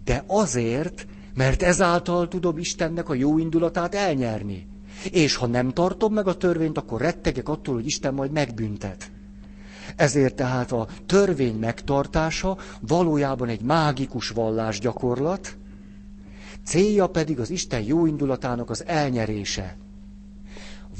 [0.04, 4.66] de azért, mert ezáltal tudom Istennek a jó indulatát elnyerni.
[5.10, 9.10] És ha nem tartom meg a törvényt, akkor rettegek attól, hogy Isten majd megbüntet.
[9.96, 15.56] Ezért tehát a törvény megtartása valójában egy mágikus vallásgyakorlat,
[16.64, 19.76] célja pedig az Isten jó indulatának az elnyerése.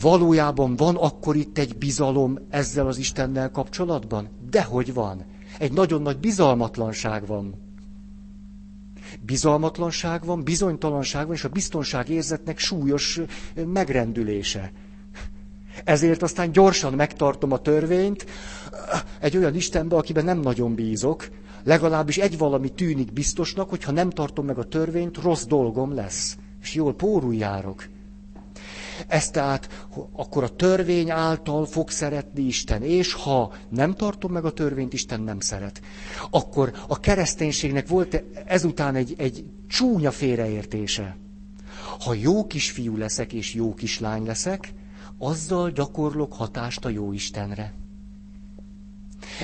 [0.03, 4.29] Valójában van akkor itt egy bizalom ezzel az Istennel kapcsolatban?
[4.51, 5.25] Dehogy van.
[5.59, 7.55] Egy nagyon nagy bizalmatlanság van.
[9.21, 13.21] Bizalmatlanság van, bizonytalanság van, és a biztonság érzetnek súlyos
[13.67, 14.73] megrendülése.
[15.85, 18.27] Ezért aztán gyorsan megtartom a törvényt
[19.21, 21.29] egy olyan Istenbe, akiben nem nagyon bízok,
[21.65, 26.37] legalábbis egy valami tűnik biztosnak, hogy ha nem tartom meg a törvényt, rossz dolgom lesz.
[26.63, 27.85] És jól pórul járok.
[29.09, 34.53] Ez tehát akkor a törvény által fog szeretni Isten, és ha nem tartom meg a
[34.53, 35.81] törvényt, Isten nem szeret.
[36.31, 41.17] Akkor a kereszténységnek volt ezután egy, egy csúnya félreértése.
[42.05, 44.73] Ha jó kisfiú leszek és jó kislány leszek,
[45.19, 47.75] azzal gyakorlok hatást a jó Istenre.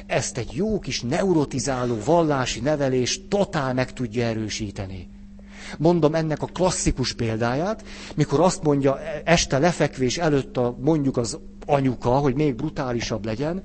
[0.06, 5.08] Ezt egy jó kis neurotizáló vallási nevelés totál meg tudja erősíteni.
[5.78, 12.10] Mondom ennek a klasszikus példáját, mikor azt mondja este lefekvés előtt a, mondjuk az anyuka,
[12.10, 13.62] hogy még brutálisabb legyen,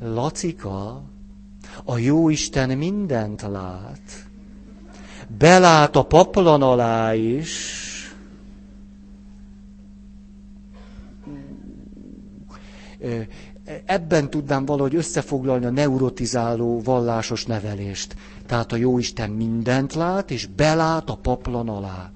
[0.00, 1.02] Lacika,
[1.84, 4.26] a jó Isten mindent lát.
[5.38, 7.84] Belát a paplan alá is,
[13.86, 18.16] ebben tudnám valahogy összefoglalni a neurotizáló vallásos nevelést.
[18.46, 22.10] Tehát a Jóisten mindent lát, és belát a paplan alá.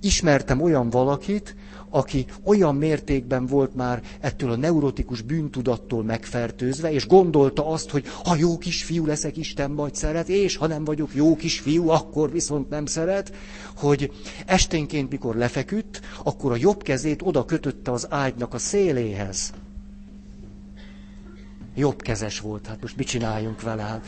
[0.00, 1.56] Ismertem olyan valakit,
[1.94, 8.36] aki olyan mértékben volt már ettől a neurotikus bűntudattól megfertőzve, és gondolta azt, hogy ha
[8.36, 12.86] jó kisfiú leszek, Isten majd szeret, és ha nem vagyok jó kisfiú, akkor viszont nem
[12.86, 13.32] szeret,
[13.76, 14.12] hogy
[14.46, 19.52] esténként, mikor lefeküdt, akkor a jobb kezét oda kötötte az ágynak a széléhez.
[21.74, 23.82] Jobb kezes volt, hát most mit csináljunk vele?
[23.82, 24.06] Hát,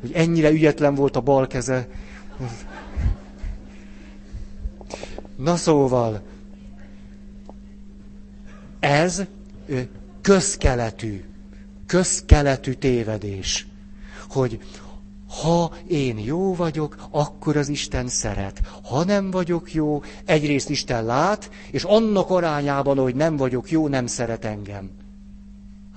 [0.00, 1.88] hogy ennyire ügyetlen volt a bal keze.
[5.36, 6.22] Na szóval,
[8.80, 9.22] ez
[10.20, 11.24] közkeletű,
[11.86, 13.66] közkeletű tévedés,
[14.28, 14.60] hogy
[15.42, 18.60] ha én jó vagyok, akkor az Isten szeret.
[18.84, 24.06] Ha nem vagyok jó, egyrészt Isten lát, és annak arányában, hogy nem vagyok jó, nem
[24.06, 24.90] szeret engem.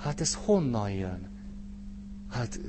[0.06, 1.28] Hát ez honnan jön?
[2.30, 2.60] Hát,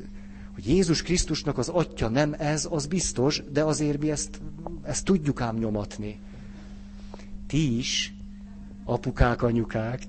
[0.53, 4.41] hogy Jézus Krisztusnak az atya nem ez, az biztos, de azért mi ezt,
[4.83, 6.19] ezt tudjuk ám nyomatni.
[7.47, 8.15] Ti is
[8.85, 10.07] apukák, anyukák.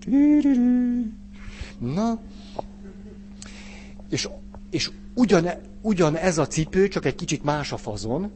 [1.78, 2.20] Na,
[4.08, 4.28] és,
[4.70, 5.48] és ugyan,
[5.80, 8.30] ugyan ez a cipő, csak egy kicsit más a fazon,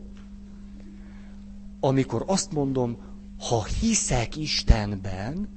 [1.81, 2.97] amikor azt mondom,
[3.39, 5.49] ha hiszek Istenben,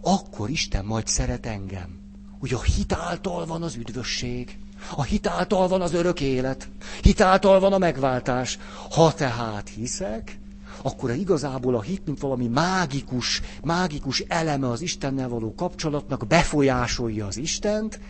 [0.00, 2.04] akkor Isten majd szeret engem.
[2.46, 4.58] Ugye a hit által van az üdvösség,
[4.96, 6.68] a hit által van az örök élet,
[7.02, 8.58] hit által van a megváltás.
[8.90, 10.38] Ha tehát hiszek,
[10.82, 17.36] akkor igazából a hit, mint valami mágikus, mágikus eleme az Istennel való kapcsolatnak, befolyásolja az
[17.36, 18.00] Istent,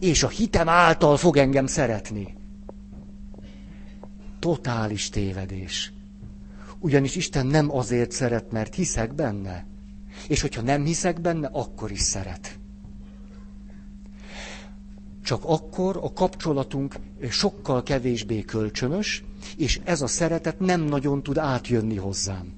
[0.00, 2.36] és a hitem által fog engem szeretni.
[4.38, 5.92] Totális tévedés.
[6.78, 9.66] Ugyanis Isten nem azért szeret, mert hiszek benne.
[10.28, 12.59] És hogyha nem hiszek benne, akkor is szeret.
[15.24, 16.94] Csak akkor a kapcsolatunk
[17.30, 19.24] sokkal kevésbé kölcsönös,
[19.56, 22.52] és ez a szeretet nem nagyon tud átjönni hozzám.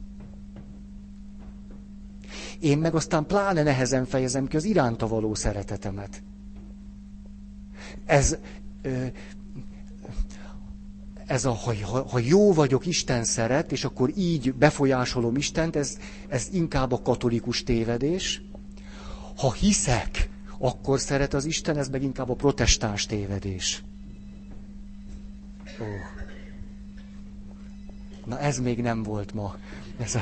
[2.61, 6.23] Én meg aztán pláne nehezen fejezem ki az iránta való szeretetemet.
[8.07, 8.37] Ez,
[11.27, 11.75] ez a, ha,
[12.09, 15.99] ha jó vagyok, Isten szeret, és akkor így befolyásolom Istent, ez,
[16.29, 18.43] ez inkább a katolikus tévedés.
[19.37, 20.29] Ha hiszek,
[20.65, 23.83] akkor szeret az Isten, ez meg inkább a protestáns tévedés.
[25.81, 25.85] Ó.
[28.25, 29.57] Na ez még nem volt ma.
[29.99, 30.21] Ez a...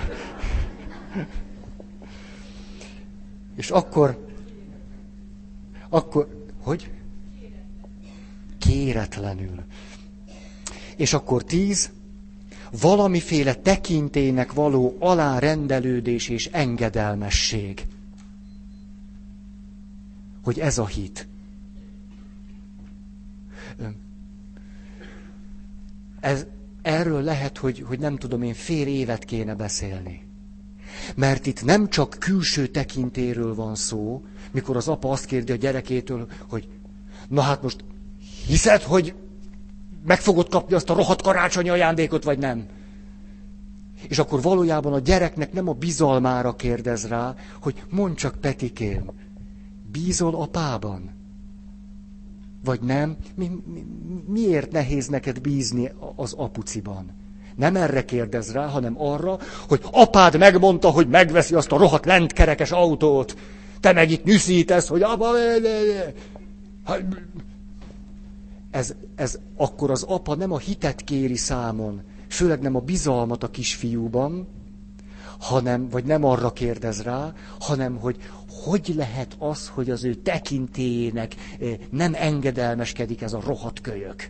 [3.56, 4.26] És akkor,
[5.88, 6.90] akkor, hogy?
[8.58, 9.64] Kéretlenül.
[10.96, 11.90] És akkor tíz,
[12.80, 17.86] valamiféle tekintének való alárendelődés és engedelmesség.
[20.42, 21.28] Hogy ez a hit.
[26.20, 26.46] Ez,
[26.82, 30.28] erről lehet, hogy, hogy nem tudom én, fél évet kéne beszélni.
[31.14, 36.28] Mert itt nem csak külső tekintéről van szó, mikor az apa azt kérdi a gyerekétől,
[36.48, 36.68] hogy
[37.28, 37.84] na hát most
[38.46, 39.14] hiszed, hogy
[40.06, 42.66] meg fogod kapni azt a rohadt karácsonyi ajándékot, vagy nem?
[44.08, 49.10] És akkor valójában a gyereknek nem a bizalmára kérdez rá, hogy mondd csak Petikém,
[49.92, 51.10] bízol apában?
[52.64, 53.16] Vagy nem?
[53.34, 53.84] Mi, mi,
[54.26, 57.10] miért nehéz neked bízni az apuciban?
[57.56, 59.38] Nem erre kérdez rá, hanem arra,
[59.68, 63.36] hogy apád megmondta, hogy megveszi azt a rohadt lentkerekes autót.
[63.80, 65.26] Te meg itt nyűszítesz, hogy apa...
[68.70, 73.50] Ez, ez akkor az apa nem a hitet kéri számon, főleg nem a bizalmat a
[73.50, 74.46] kisfiúban,
[75.40, 78.16] hanem, vagy nem arra kérdez rá, hanem hogy
[78.64, 81.34] hogy lehet az, hogy az ő tekintélyének
[81.90, 84.28] nem engedelmeskedik ez a rohadt kölyök.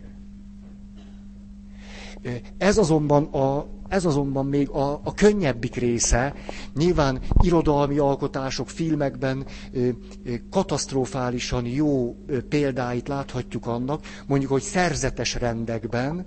[2.57, 6.33] Ez azonban, a, ez azonban még a, a könnyebbik része.
[6.75, 9.89] Nyilván irodalmi alkotások, filmekben ö,
[10.23, 16.25] ö, katasztrofálisan jó ö, példáit láthatjuk annak, mondjuk, hogy szerzetes rendekben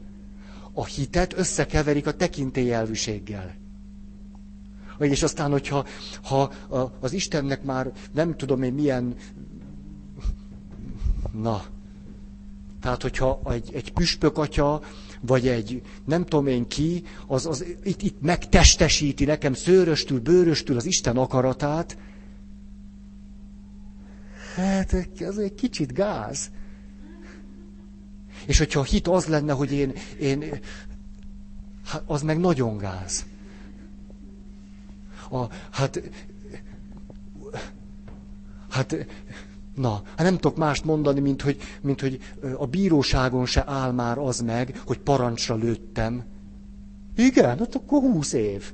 [0.73, 3.55] a hitet összekeverik a tekintélyelvűséggel.
[4.99, 5.87] És aztán, hogyha
[6.23, 6.53] ha
[7.01, 9.15] az Istennek már nem tudom én milyen...
[11.33, 11.65] Na,
[12.81, 14.83] tehát, hogyha egy, egy püspök atya,
[15.21, 20.85] vagy egy nem tudom én ki, az, az itt, itt megtestesíti nekem szőröstül, bőröstül az
[20.85, 21.97] Isten akaratát,
[24.55, 26.51] hát ez egy kicsit gáz.
[28.47, 30.61] És hogyha a hit az lenne, hogy én, én
[31.85, 33.25] hát az meg nagyon gáz.
[35.35, 36.01] A, hát,
[38.71, 39.07] hát,
[39.75, 42.21] na, hát nem tudok mást mondani, mint hogy, mint hogy
[42.57, 46.25] a bíróságon se áll már az meg, hogy parancsra lőttem.
[47.17, 48.73] Igen, hát akkor húsz év.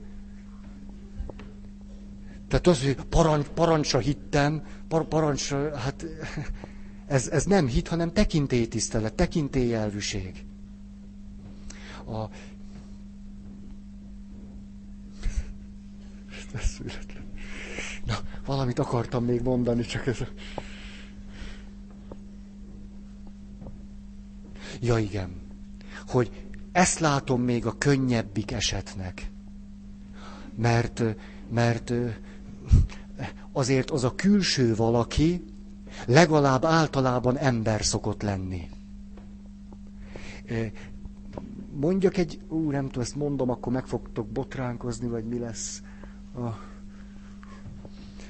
[2.48, 6.06] Tehát az, hogy parancs, parancsra hittem, par, parancsra, hát
[7.06, 10.44] ez, ez nem hit, hanem tekintélytisztelet, tekintélyelvűség.
[12.06, 12.24] A,
[16.55, 17.24] eszméletlen.
[18.05, 18.14] Na,
[18.46, 20.18] valamit akartam még mondani, csak ez...
[24.80, 25.40] Ja igen,
[26.07, 29.30] hogy ezt látom még a könnyebbik esetnek.
[30.55, 31.03] Mert,
[31.51, 31.92] mert
[33.53, 35.44] azért az a külső valaki
[36.07, 38.68] legalább általában ember szokott lenni.
[41.72, 45.82] Mondjak egy, ú, nem tudom, ezt mondom, akkor meg fogtok botránkozni, vagy mi lesz.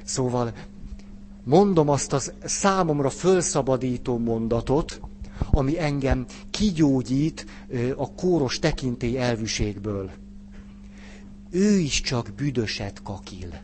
[0.04, 0.52] Szóval
[1.44, 5.00] mondom azt az számomra fölszabadító mondatot,
[5.50, 7.46] ami engem kigyógyít
[7.96, 10.10] a kóros tekintély elvűségből.
[11.50, 13.60] Ő is csak büdöset kakil.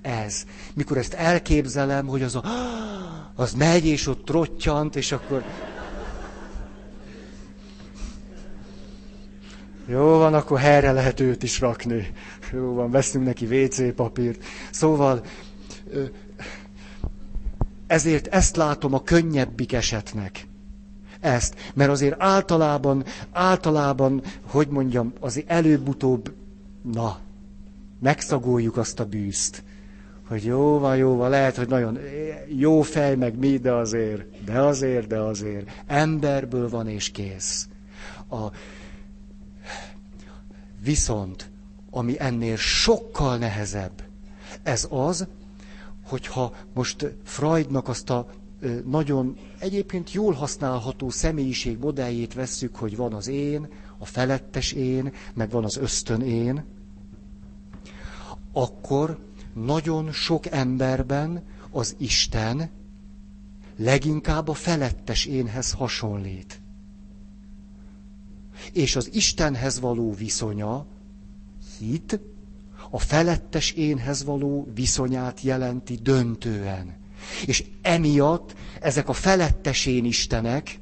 [0.00, 0.44] Ez.
[0.74, 2.42] Mikor ezt elképzelem, hogy az a,
[3.34, 5.44] az megy, és ott trottyant, és akkor
[9.86, 12.12] Jó van, akkor helyre lehet őt is rakni.
[12.52, 14.44] Jó van, veszünk neki WC papírt.
[14.70, 15.22] Szóval
[17.86, 20.46] ezért ezt látom a könnyebbik esetnek.
[21.20, 26.32] ezt, mert azért általában, általában, hogy mondjam, azért előbb-utóbb,
[26.92, 27.18] na,
[28.00, 29.62] megszagoljuk azt a bűzt.
[30.28, 31.98] Hogy jó van, jó van, lehet, hogy nagyon
[32.48, 35.70] jó fej, meg mi, de azért, de azért, de azért.
[35.86, 37.68] Emberből van és kész.
[38.28, 38.36] A,
[40.82, 41.50] viszont,
[41.90, 44.02] ami ennél sokkal nehezebb,
[44.62, 45.26] ez az,
[46.04, 48.26] hogyha most Freudnak azt a
[48.84, 53.68] nagyon egyébként jól használható személyiség modelljét vesszük, hogy van az én,
[53.98, 56.64] a felettes én, meg van az ösztön én,
[58.52, 59.18] akkor
[59.54, 62.70] nagyon sok emberben az Isten
[63.76, 66.61] leginkább a felettes énhez hasonlít.
[68.72, 70.86] És az Istenhez való viszonya,
[71.78, 72.20] hit,
[72.90, 76.96] a felettes énhez való viszonyát jelenti döntően.
[77.46, 80.80] És emiatt ezek a felettesén istenek,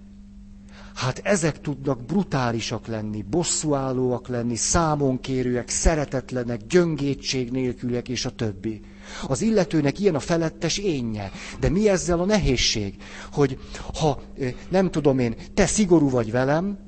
[0.95, 8.81] hát ezek tudnak brutálisak lenni, bosszúállóak lenni, számonkérőek, szeretetlenek, gyöngétség nélkülek és a többi.
[9.29, 11.31] Az illetőnek ilyen a felettes énje.
[11.61, 12.95] De mi ezzel a nehézség?
[13.33, 13.59] Hogy
[13.95, 14.23] ha
[14.69, 16.79] nem tudom én, te szigorú vagy velem,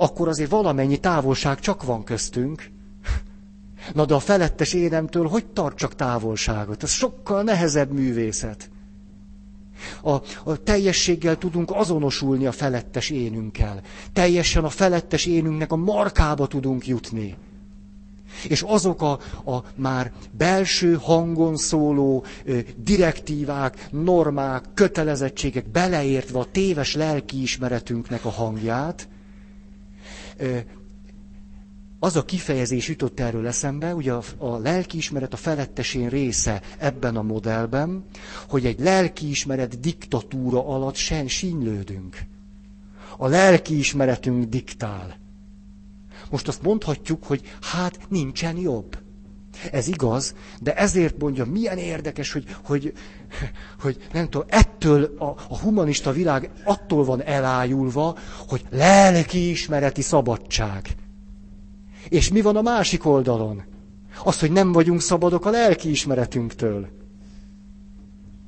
[0.00, 2.70] akkor azért valamennyi távolság csak van köztünk,
[3.94, 6.82] Na de a felettes énemtől hogy tartsak távolságot?
[6.82, 8.70] Ez sokkal nehezebb művészet.
[10.02, 10.10] A,
[10.44, 13.80] a teljességgel tudunk azonosulni a felettes énünkkel.
[14.12, 17.36] Teljesen a felettes énünknek a markába tudunk jutni.
[18.48, 19.10] És azok a,
[19.50, 29.08] a már belső hangon szóló ö, direktívák, normák, kötelezettségek beleértve a téves lelkiismeretünknek a hangját,
[31.98, 37.22] az a kifejezés jutott erről eszembe, ugye a, a lelkiismeret a felettesén része ebben a
[37.22, 38.04] modellben,
[38.48, 42.18] hogy egy lelkiismeret diktatúra alatt sen sínylődünk.
[43.16, 45.16] A lelkiismeretünk diktál.
[46.30, 48.98] Most azt mondhatjuk, hogy hát nincsen jobb.
[49.72, 52.92] Ez igaz, de ezért mondja, milyen érdekes, hogy, hogy,
[53.80, 58.16] hogy nem tudom, ettől a, a humanista világ attól van elájulva,
[58.48, 60.88] hogy lelkiismereti szabadság.
[62.08, 63.62] És mi van a másik oldalon?
[64.24, 66.88] Az, hogy nem vagyunk szabadok a lelkiismeretünktől.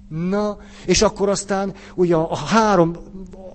[0.09, 2.97] Na, és akkor aztán ugye a három,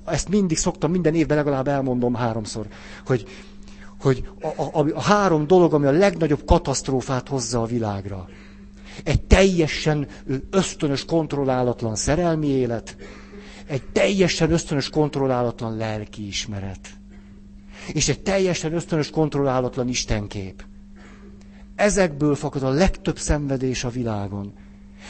[0.05, 2.65] ezt mindig szoktam, minden évben legalább elmondom háromszor,
[3.05, 3.25] hogy,
[3.99, 8.27] hogy a, a, a három dolog, ami a legnagyobb katasztrófát hozza a világra.
[9.03, 10.07] Egy teljesen
[10.49, 12.95] ösztönös, kontrollálatlan szerelmi élet,
[13.67, 16.97] egy teljesen ösztönös, kontrollálatlan lelkiismeret
[17.93, 20.63] és egy teljesen ösztönös, kontrollálatlan istenkép.
[21.75, 24.53] Ezekből fakad a legtöbb szenvedés a világon.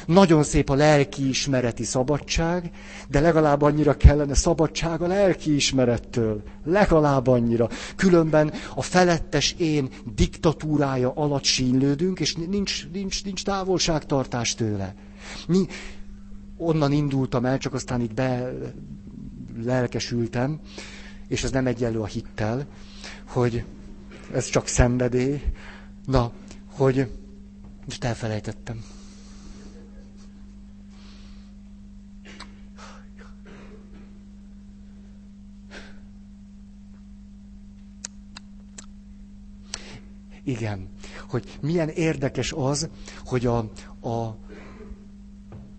[0.06, 2.72] Nagyon szép a lelkiismereti szabadság,
[3.10, 6.44] de legalább annyira kellene szabadság a lelkiismerettől.
[6.66, 7.70] Legalább annyira.
[7.96, 14.96] Különben a felettes én diktatúrája alatt sínlődünk, és nincs, nincs, nincs távolságtartás tőle.
[15.48, 15.66] Mi,
[16.58, 18.54] onnan indultam el, csak aztán itt be
[19.64, 20.60] lelkesültem,
[21.28, 22.66] és ez nem egyenlő a hittel,
[23.28, 23.64] hogy
[24.34, 25.42] ez csak szenvedély.
[26.06, 26.32] Na,
[26.76, 27.08] hogy
[27.86, 28.84] most elfelejtettem.
[40.48, 40.88] Igen,
[41.30, 42.90] hogy milyen érdekes az,
[43.26, 43.58] hogy a,
[44.00, 44.38] a,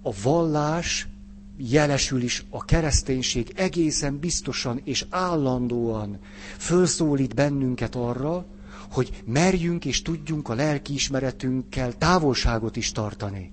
[0.02, 1.08] a vallás
[1.56, 6.18] jelesül is a kereszténység egészen biztosan és állandóan
[6.58, 8.46] fölszólít bennünket arra,
[8.90, 13.52] hogy merjünk és tudjunk a lelkiismeretünkkel távolságot is tartani.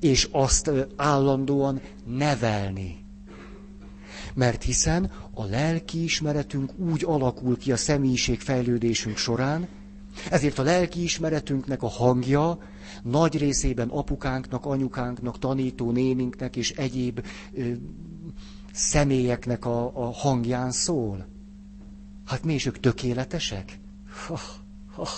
[0.00, 3.04] És azt állandóan nevelni.
[4.34, 9.68] Mert hiszen a lelkiismeretünk úgy alakul ki a személyiségfejlődésünk során,
[10.30, 12.58] ezért a lelkiismeretünknek a hangja
[13.02, 17.70] nagy részében apukánknak, anyukánknak, tanító néninknek és egyéb ö,
[18.72, 21.26] személyeknek a, a hangján szól.
[22.26, 23.78] Hát mi is ők tökéletesek?
[24.26, 24.40] Ha,
[24.94, 25.08] ha.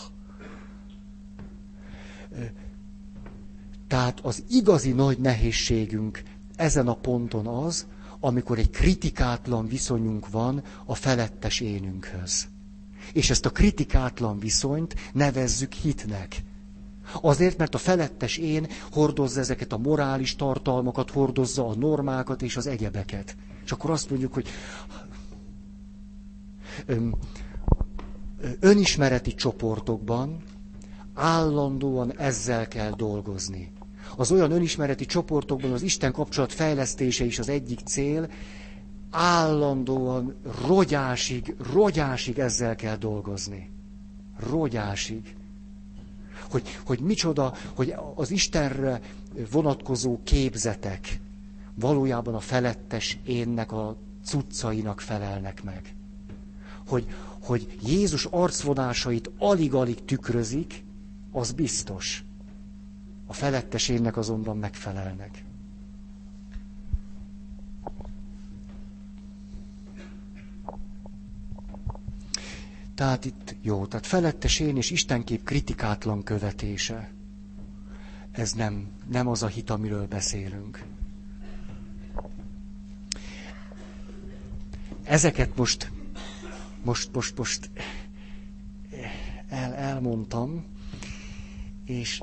[3.88, 6.22] Tehát az igazi nagy nehézségünk
[6.56, 7.86] ezen a ponton az,
[8.20, 12.48] amikor egy kritikátlan viszonyunk van a felettes énünkhöz.
[13.12, 16.42] És ezt a kritikátlan viszonyt nevezzük hitnek.
[17.20, 22.66] Azért, mert a felettes én hordozza ezeket a morális tartalmakat, hordozza a normákat és az
[22.66, 23.36] egyebeket.
[23.64, 24.46] És akkor azt mondjuk, hogy
[28.60, 30.42] önismereti csoportokban
[31.14, 33.72] állandóan ezzel kell dolgozni.
[34.16, 38.28] Az olyan önismereti csoportokban az Isten kapcsolat fejlesztése is az egyik cél,
[39.16, 40.34] állandóan
[40.66, 43.70] rogyásig, rogyásig ezzel kell dolgozni.
[44.50, 45.36] Rogyásig.
[46.50, 49.00] Hogy, hogy micsoda, hogy az Istenre
[49.50, 51.20] vonatkozó képzetek
[51.74, 55.94] valójában a felettes énnek a cuccainak felelnek meg.
[56.86, 57.06] Hogy,
[57.40, 60.84] hogy Jézus arcvonásait alig-alig tükrözik,
[61.32, 62.24] az biztos.
[63.26, 65.44] A felettes énnek azonban megfelelnek.
[72.94, 77.10] Tehát itt jó, tehát felettes én és Istenkép kritikátlan követése.
[78.30, 80.82] Ez nem, nem az a hit, amiről beszélünk.
[85.04, 85.90] Ezeket most,
[86.82, 87.70] most, most, most
[89.48, 90.64] el, elmondtam,
[91.84, 92.22] és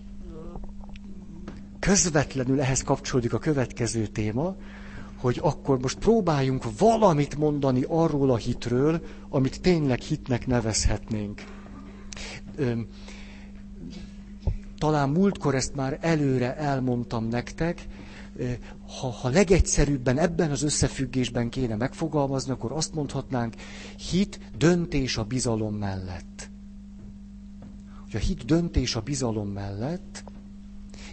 [1.79, 4.55] közvetlenül ehhez kapcsolódik a következő téma,
[5.21, 11.43] hogy akkor most próbáljunk valamit mondani arról a hitről, amit tényleg hitnek nevezhetnénk.
[14.77, 17.87] Talán múltkor ezt már előre elmondtam nektek,
[18.99, 23.53] ha, ha legegyszerűbben ebben az összefüggésben kéne megfogalmazni, akkor azt mondhatnánk,
[24.11, 26.49] hit döntés a bizalom mellett.
[28.01, 30.23] Hogy a hit döntés a bizalom mellett,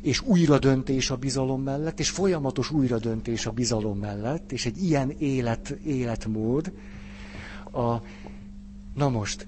[0.02, 4.82] és újra döntés a bizalom mellett, és folyamatos újra döntés a bizalom mellett, és egy
[4.82, 6.72] ilyen élet, életmód.
[7.72, 7.96] A,
[8.94, 9.46] na most,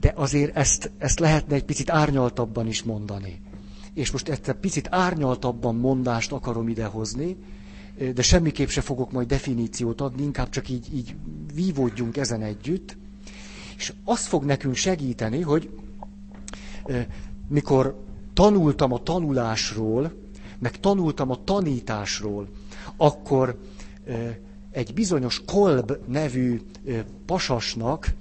[0.00, 3.40] de azért ezt, ezt lehetne egy picit árnyaltabban is mondani.
[3.94, 7.36] És most ezt egy picit árnyaltabban mondást akarom idehozni,
[8.14, 11.14] de semmiképp se fogok majd definíciót adni, inkább csak így, így
[11.54, 12.96] vívódjunk ezen együtt.
[13.76, 15.70] És azt fog nekünk segíteni, hogy
[17.48, 20.12] mikor tanultam a tanulásról,
[20.58, 22.48] meg tanultam a tanításról,
[22.96, 23.58] akkor
[24.70, 26.60] egy bizonyos Kolb nevű
[27.26, 28.14] pasasnak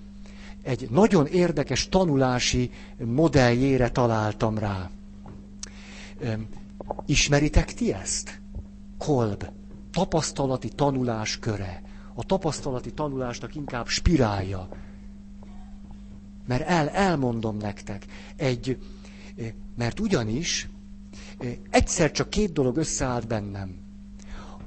[0.63, 4.89] egy nagyon érdekes tanulási modelljére találtam rá.
[7.05, 8.39] Ismeritek ti ezt?
[8.97, 9.49] Kolb.
[9.91, 11.81] Tapasztalati tanulás köre.
[12.13, 14.67] A tapasztalati tanulásnak inkább spirálja.
[16.47, 18.05] Mert el, elmondom nektek,
[18.35, 18.77] egy,
[19.75, 20.69] mert ugyanis
[21.69, 23.75] egyszer csak két dolog összeállt bennem.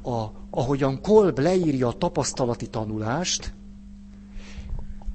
[0.02, 3.54] A, ahogyan Kolb leírja a tapasztalati tanulást,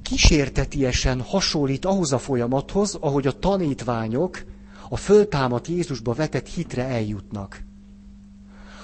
[0.02, 4.44] kísértetiesen hasonlít ahhoz a folyamathoz, ahogy a tanítványok
[4.90, 7.64] a föltámadt Jézusba vetett hitre eljutnak.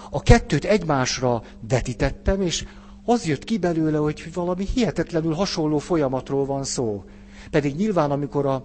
[0.09, 2.65] A kettőt egymásra vetítettem, és
[3.05, 7.03] az jött ki belőle, hogy valami hihetetlenül hasonló folyamatról van szó.
[7.49, 8.63] Pedig nyilván, amikor a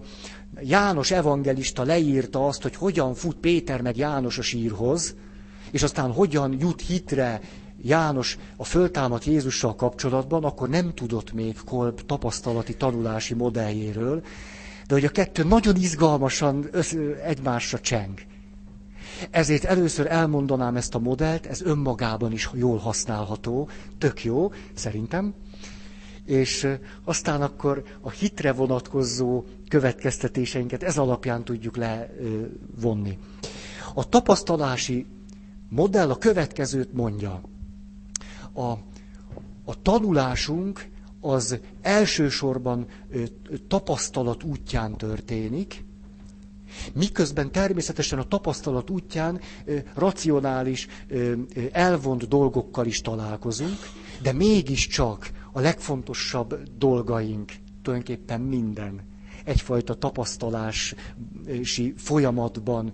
[0.59, 5.15] János evangelista leírta azt, hogy hogyan fut Péter meg János a sírhoz,
[5.71, 7.39] és aztán hogyan jut hitre
[7.83, 14.21] János a föltámadt Jézussal kapcsolatban, akkor nem tudott még Kolb tapasztalati tanulási modelljéről,
[14.87, 16.69] de hogy a kettő nagyon izgalmasan
[17.25, 18.19] egymásra cseng.
[19.29, 25.33] Ezért először elmondanám ezt a modellt, ez önmagában is jól használható, tök jó, szerintem
[26.31, 26.67] és
[27.03, 33.17] aztán akkor a hitre vonatkozó következtetéseinket ez alapján tudjuk levonni.
[33.93, 35.05] A tapasztalási
[35.69, 37.41] modell a következőt mondja.
[38.53, 38.61] A,
[39.65, 40.87] a tanulásunk
[41.21, 42.85] az elsősorban
[43.67, 45.85] tapasztalat útján történik,
[46.93, 49.39] miközben természetesen a tapasztalat útján
[49.93, 50.87] racionális,
[51.71, 53.77] elvont dolgokkal is találkozunk,
[54.21, 59.01] de mégiscsak a legfontosabb dolgaink, tulajdonképpen minden,
[59.45, 60.95] egyfajta tapasztalási
[61.97, 62.91] folyamatban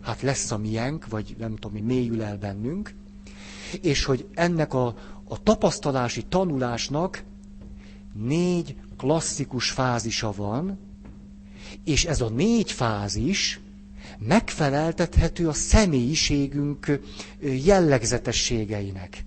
[0.00, 2.94] hát lesz a miénk, vagy nem tudom, mi mélyül el bennünk,
[3.82, 4.86] és hogy ennek a,
[5.24, 7.22] a tapasztalási tanulásnak
[8.12, 10.78] négy klasszikus fázisa van,
[11.84, 13.60] és ez a négy fázis
[14.18, 17.00] megfeleltethető a személyiségünk
[17.64, 19.24] jellegzetességeinek.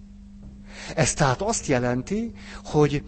[0.95, 2.31] Ez tehát azt jelenti,
[2.63, 3.03] hogy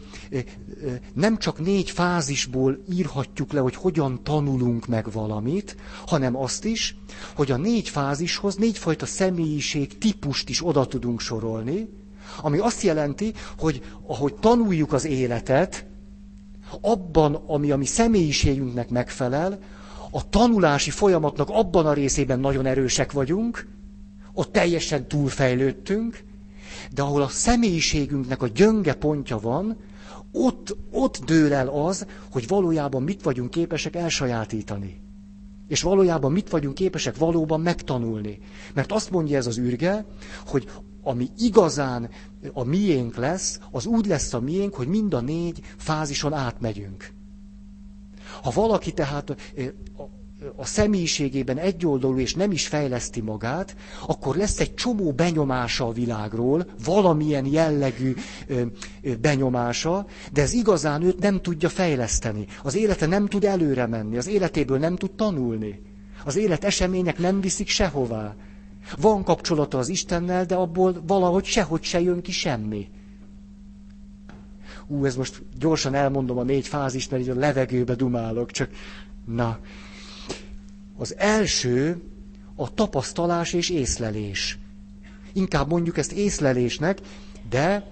[1.14, 6.98] nem csak négy fázisból írhatjuk le, hogy hogyan tanulunk meg valamit, hanem azt is,
[7.36, 11.90] hogy a négy fázishoz négyfajta személyiség típust is oda tudunk sorolni,
[12.42, 15.86] ami azt jelenti, hogy ahogy tanuljuk az életet,
[16.82, 19.60] abban, ami a mi személyiségünknek megfelel,
[20.12, 23.68] a tanulási folyamatnak abban a részében nagyon erősek vagyunk,
[24.34, 26.24] ott teljesen túlfejlődtünk,
[26.94, 29.78] de ahol a személyiségünknek a gyönge pontja van,
[30.32, 35.00] ott, ott dől el az, hogy valójában mit vagyunk képesek elsajátítani.
[35.68, 38.40] És valójában mit vagyunk képesek valóban megtanulni.
[38.74, 40.06] Mert azt mondja ez az űrge,
[40.46, 40.70] hogy
[41.04, 42.10] ami igazán
[42.54, 47.14] a miénk lesz, az úgy lesz a miénk, hogy mind a négy fázison átmegyünk.
[48.44, 49.36] Ha valaki tehát
[50.56, 53.76] a személyiségében egyoldalú és nem is fejleszti magát,
[54.08, 58.16] akkor lesz egy csomó benyomása a világról, valamilyen jellegű
[59.22, 62.46] benyomása, de ez igazán őt nem tudja fejleszteni.
[62.64, 65.82] Az élete nem tud előre menni, az életéből nem tud tanulni.
[66.26, 68.36] Az élet események nem viszik sehová.
[68.98, 72.90] Van kapcsolata az Istennel, de abból valahogy sehogy se jön ki semmi.
[74.88, 78.70] Ú, ez most gyorsan elmondom a négy fázist, mert így a levegőbe dumálok, csak
[79.26, 79.60] na.
[80.98, 82.02] Az első
[82.56, 84.58] a tapasztalás és észlelés.
[85.34, 87.00] Inkább mondjuk ezt észlelésnek,
[87.50, 87.88] de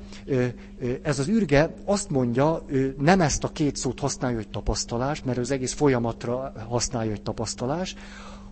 [1.02, 2.66] ez az ürge azt mondja,
[2.98, 7.96] nem ezt a két szót használja, hogy tapasztalás, mert az egész folyamatra használja, hogy tapasztalás,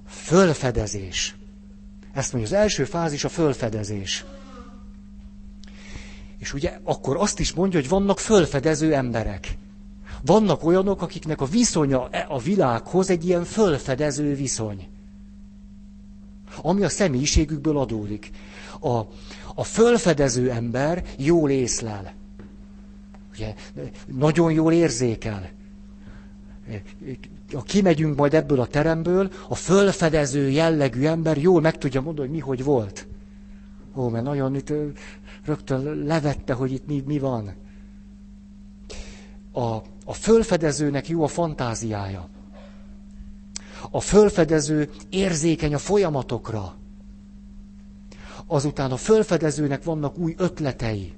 [0.07, 1.35] fölfedezés.
[2.13, 4.25] Ezt mondja, az első fázis a fölfedezés.
[6.37, 9.57] És ugye akkor azt is mondja, hogy vannak fölfedező emberek.
[10.21, 14.87] Vannak olyanok, akiknek a viszonya a világhoz egy ilyen fölfedező viszony.
[16.61, 18.31] Ami a személyiségükből adódik.
[18.79, 18.99] A,
[19.55, 22.13] a fölfedező ember jól észlel.
[23.33, 23.53] Ugye,
[24.05, 25.49] nagyon jól érzékel.
[27.53, 32.35] Ha kimegyünk majd ebből a teremből, a fölfedező jellegű ember jól meg tudja mondani, hogy
[32.35, 33.07] mi hogy volt.
[33.95, 34.73] Ó, mert nagyon itt
[35.45, 37.53] rögtön levette, hogy itt mi, mi van.
[39.53, 39.77] A,
[40.11, 42.29] a fölfedezőnek jó a fantáziája.
[43.91, 46.75] A fölfedező érzékeny a folyamatokra.
[48.47, 51.13] Azután a fölfedezőnek vannak új ötletei.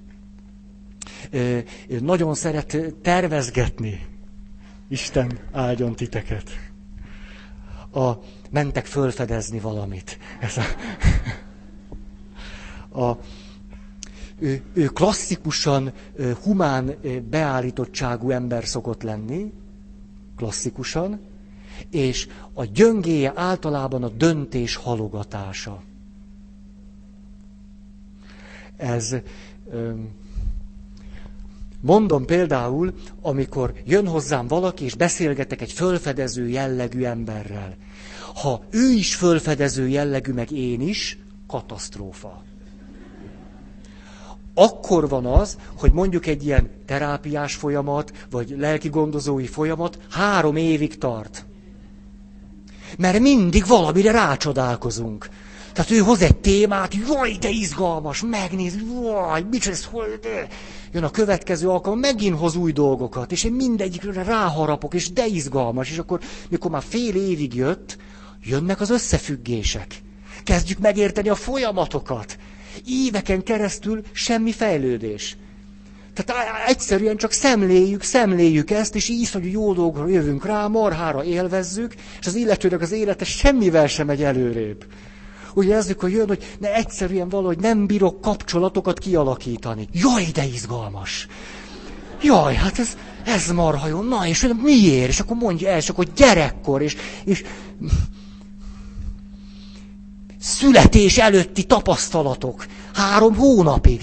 [1.99, 4.05] Nagyon szeret tervezgetni.
[4.87, 6.49] Isten áldjon titeket.
[7.93, 8.11] A,
[8.49, 10.17] mentek fölfedezni valamit.
[10.39, 10.63] Ez a,
[13.09, 13.17] a,
[14.43, 15.91] ő, ő klasszikusan
[16.43, 16.95] humán
[17.29, 19.51] beállítottságú ember szokott lenni,
[20.35, 21.19] klasszikusan,
[21.89, 25.83] és a gyöngéje általában a döntés halogatása.
[28.77, 29.15] Ez
[31.81, 37.75] mondom például, amikor jön hozzám valaki, és beszélgetek egy fölfedező jellegű emberrel.
[38.35, 41.17] Ha ő is fölfedező jellegű, meg én is,
[41.47, 42.43] katasztrófa
[44.53, 50.97] akkor van az, hogy mondjuk egy ilyen terápiás folyamat, vagy lelki gondozói folyamat három évig
[50.97, 51.45] tart.
[52.97, 55.29] Mert mindig valamire rácsodálkozunk.
[55.73, 60.47] Tehát ő hoz egy témát, jaj, de izgalmas, megnéz, jaj, mit ez, hogy de.
[60.91, 65.91] Jön a következő alkalom, megint hoz új dolgokat, és én mindegyikre ráharapok, és de izgalmas,
[65.91, 67.97] és akkor, mikor már fél évig jött,
[68.43, 70.01] jönnek az összefüggések.
[70.43, 72.37] Kezdjük megérteni a folyamatokat.
[72.85, 75.37] Éveken keresztül semmi fejlődés.
[76.13, 82.27] Tehát egyszerűen csak szemléljük, szemléljük ezt, és hogy jó dolgokra jövünk rá, marhára élvezzük, és
[82.27, 84.85] az illetőnek az élete semmivel sem megy előrébb.
[85.53, 89.87] Úgy érezzük, hogy jön, hogy ne egyszerűen valahogy nem bírok kapcsolatokat kialakítani.
[89.91, 91.27] Jaj, de izgalmas!
[92.21, 94.01] Jaj, hát ez, ez marha jó.
[94.01, 95.07] Na, és miért?
[95.07, 97.43] És akkor mondja el, és akkor gyerekkor, és, és
[100.43, 102.65] születés előtti tapasztalatok.
[102.93, 104.01] Három hónapig.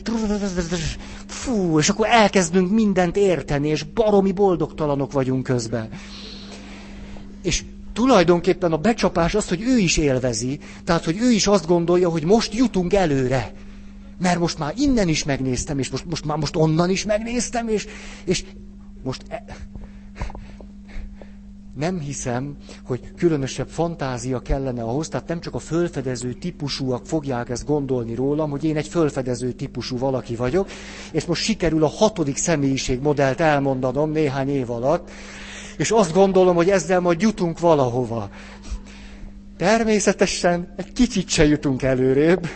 [1.26, 5.88] Fú, és akkor elkezdünk mindent érteni, és baromi boldogtalanok vagyunk közben.
[7.42, 7.62] És
[7.92, 12.24] tulajdonképpen a becsapás az, hogy ő is élvezi, tehát, hogy ő is azt gondolja, hogy
[12.24, 13.52] most jutunk előre.
[14.18, 17.86] Mert most már innen is megnéztem, és most, most már most onnan is megnéztem, és,
[18.24, 18.44] és
[19.02, 19.22] most...
[19.28, 19.44] E-
[21.80, 27.66] nem hiszem, hogy különösebb fantázia kellene ahhoz, tehát nem csak a fölfedező típusúak fogják ezt
[27.66, 30.68] gondolni rólam, hogy én egy fölfedező típusú valaki vagyok,
[31.12, 35.10] és most sikerül a hatodik személyiségmodellt elmondanom néhány év alatt,
[35.76, 38.28] és azt gondolom, hogy ezzel majd jutunk valahova.
[39.60, 42.48] Természetesen egy kicsit se jutunk előrébb,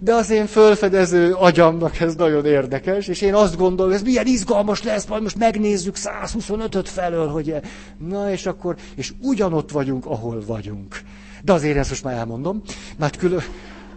[0.00, 4.82] de az én fölfedező agyamnak ez nagyon érdekes, és én azt gondolom, ez milyen izgalmas
[4.82, 7.54] lesz, majd most megnézzük 125-öt felől, hogy
[7.98, 11.00] na és akkor, és ugyanott vagyunk, ahol vagyunk.
[11.42, 12.62] De azért ezt most már elmondom,
[12.98, 13.42] mert külön,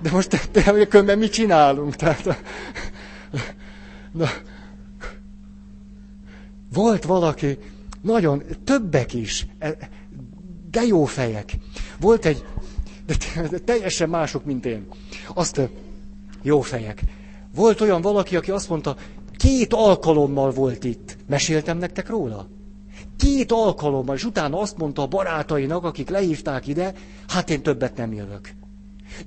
[0.02, 1.96] de most de, különben mit csinálunk?
[1.96, 2.24] Tehát,
[4.12, 4.30] na,
[6.74, 7.58] volt valaki,
[8.02, 9.48] nagyon, többek is,
[10.72, 11.58] de jó fejek.
[12.04, 12.46] Volt egy,
[13.50, 14.88] de teljesen mások, mint én.
[15.34, 15.62] Azt,
[16.42, 17.02] jó fejek.
[17.56, 18.96] Volt olyan valaki, aki azt mondta,
[19.38, 21.18] két alkalommal volt itt.
[21.28, 22.48] Meséltem nektek róla?
[23.18, 26.94] Két alkalommal, és utána azt mondta a barátainak, akik lehívták ide,
[27.28, 28.54] hát én többet nem jövök.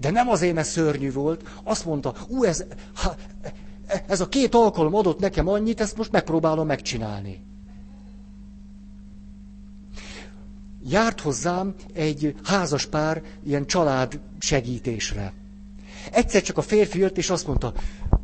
[0.01, 1.49] De nem azért, mert szörnyű volt.
[1.63, 2.65] Azt mondta, ú, ez,
[2.95, 3.15] ha,
[4.07, 7.45] ez a két alkalom adott nekem annyit, ezt most megpróbálom megcsinálni.
[10.89, 15.33] Járt hozzám egy házas pár ilyen család segítésre.
[16.13, 17.73] Egyszer csak a férfi jött, és azt mondta,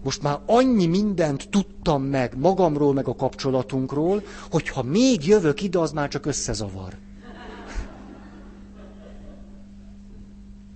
[0.02, 5.78] most már annyi mindent tudtam meg magamról, meg a kapcsolatunkról, hogy ha még jövök ide,
[5.78, 6.92] az már csak összezavar.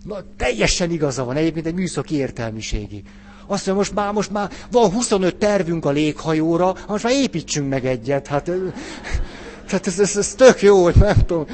[0.05, 3.03] Na, teljesen igaza van, egyébként egy műszaki értelmiségi.
[3.47, 7.87] Azt mondja, most már, most már van 25 tervünk a léghajóra, most már építsünk meg
[7.87, 8.27] egyet.
[8.27, 8.45] Hát,
[9.67, 11.47] tehát ez, ez, ez tök jó, hogy nem tudom.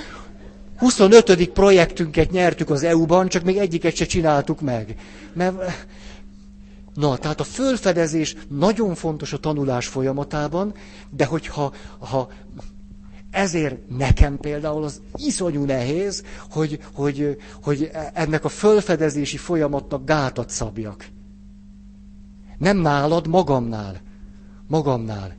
[0.83, 1.49] 25.
[1.53, 4.97] projektünket nyertük az EU-ban, csak még egyiket se csináltuk meg.
[5.33, 5.57] Mert,
[6.95, 10.74] na, tehát a fölfedezés nagyon fontos a tanulás folyamatában,
[11.11, 12.28] de hogyha ha
[13.30, 21.07] ezért nekem például az iszonyú nehéz, hogy, hogy, hogy ennek a fölfedezési folyamatnak gátat szabjak.
[22.59, 24.01] Nem nálad, magamnál.
[24.66, 25.35] Magamnál.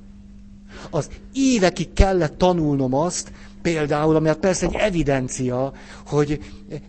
[0.89, 3.32] Az évekig kellett tanulnom azt,
[3.64, 5.74] például, ami hát persze egy evidencia,
[6.05, 6.39] hogy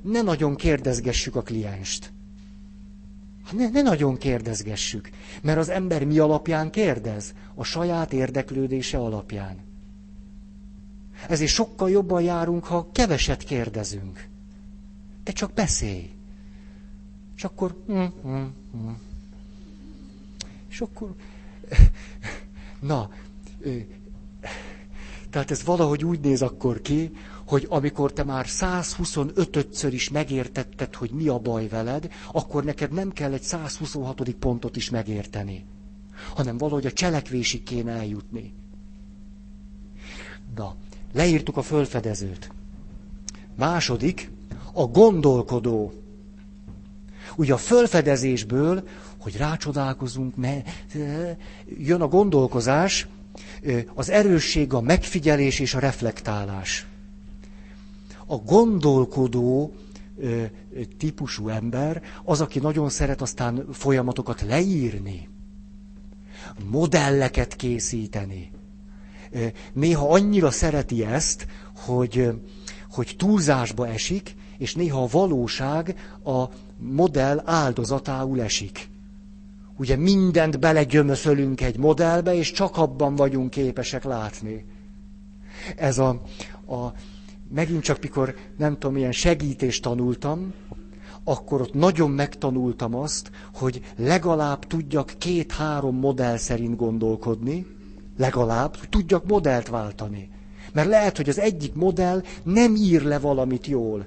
[0.02, 2.12] ne nagyon kérdezgessük a klienst.
[3.52, 5.10] Ne, ne nagyon kérdezgessük,
[5.42, 7.34] mert az ember mi alapján kérdez?
[7.54, 9.56] A saját érdeklődése alapján.
[11.28, 14.28] Ezért sokkal jobban járunk, ha keveset kérdezünk.
[15.24, 16.10] De csak beszélj.
[17.36, 17.76] És akkor...
[17.92, 18.46] Mm, mm,
[18.76, 18.92] mm.
[20.68, 21.14] És akkor...
[22.80, 23.10] Na,
[25.35, 27.11] tehát ez valahogy úgy néz akkor ki,
[27.47, 33.12] hogy amikor te már 125-ször is megértetted, hogy mi a baj veled, akkor neked nem
[33.12, 34.30] kell egy 126.
[34.30, 35.64] pontot is megérteni,
[36.35, 38.55] hanem valahogy a cselekvésig kéne eljutni.
[40.57, 40.74] Na,
[41.12, 42.51] leírtuk a fölfedezőt.
[43.57, 44.30] Második,
[44.72, 45.93] a gondolkodó.
[47.37, 50.68] Ugye a fölfedezésből, hogy rácsodálkozunk, mert
[51.78, 53.07] jön a gondolkozás,
[53.94, 56.86] az erősség, a megfigyelés és a reflektálás.
[58.26, 59.74] A gondolkodó
[60.98, 65.28] típusú ember az, aki nagyon szeret aztán folyamatokat leírni,
[66.70, 68.50] modelleket készíteni.
[69.72, 71.46] Néha annyira szereti ezt,
[71.76, 72.30] hogy,
[72.90, 76.44] hogy túlzásba esik, és néha a valóság a
[76.78, 78.88] modell áldozatául esik.
[79.76, 84.64] Ugye mindent belegyömöszölünk egy modellbe, és csak abban vagyunk képesek látni.
[85.76, 86.08] Ez a,
[86.66, 86.92] a
[87.54, 90.52] megint csak mikor, nem tudom, ilyen segítést tanultam,
[91.24, 97.66] akkor ott nagyon megtanultam azt, hogy legalább tudjak két-három modell szerint gondolkodni,
[98.18, 100.30] legalább, hogy tudjak modellt váltani.
[100.72, 104.06] Mert lehet, hogy az egyik modell nem ír le valamit jól,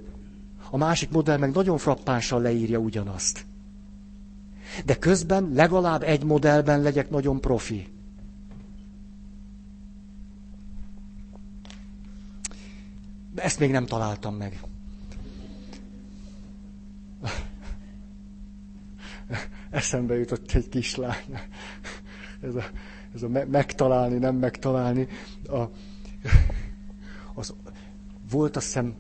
[0.70, 3.46] a másik modell meg nagyon frappánsan leírja ugyanazt.
[4.86, 7.88] De közben legalább egy modellben legyek nagyon profi.
[13.36, 14.62] Ezt még nem találtam meg.
[19.70, 21.40] Eszembe jutott egy kislány.
[22.42, 22.64] Ez a,
[23.14, 25.08] ez a megtalálni, nem megtalálni.
[25.50, 25.62] A,
[27.34, 27.54] az,
[28.30, 28.96] volt azt hiszem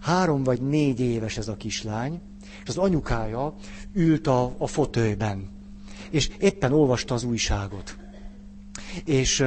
[0.00, 2.20] három vagy négy éves ez a kislány,
[2.62, 3.54] és az anyukája
[3.94, 5.48] ült a, a fotőben,
[6.10, 7.96] és éppen olvasta az újságot.
[9.04, 9.44] És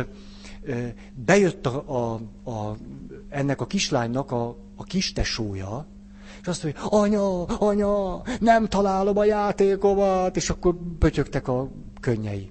[1.14, 2.14] bejött a, a,
[2.50, 2.78] a,
[3.30, 5.88] ennek a kislánynak a, a kistesója,
[6.42, 11.70] és azt mondja, anya, anya, nem találom a játékomat, és akkor pötyögtek a
[12.00, 12.50] könnyei.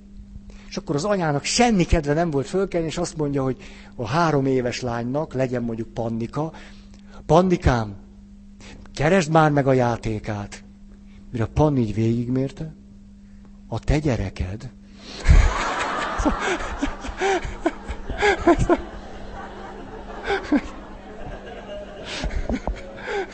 [0.68, 3.56] És akkor az anyának semmi kedve nem volt fölkelni, és azt mondja, hogy
[3.96, 6.52] a három éves lánynak, legyen mondjuk Pannika,
[7.26, 7.94] Pannikám,
[8.94, 10.63] keresd már meg a játékát.
[11.34, 12.74] Mire a Panni így végigmérte,
[13.68, 14.70] a te gyereked.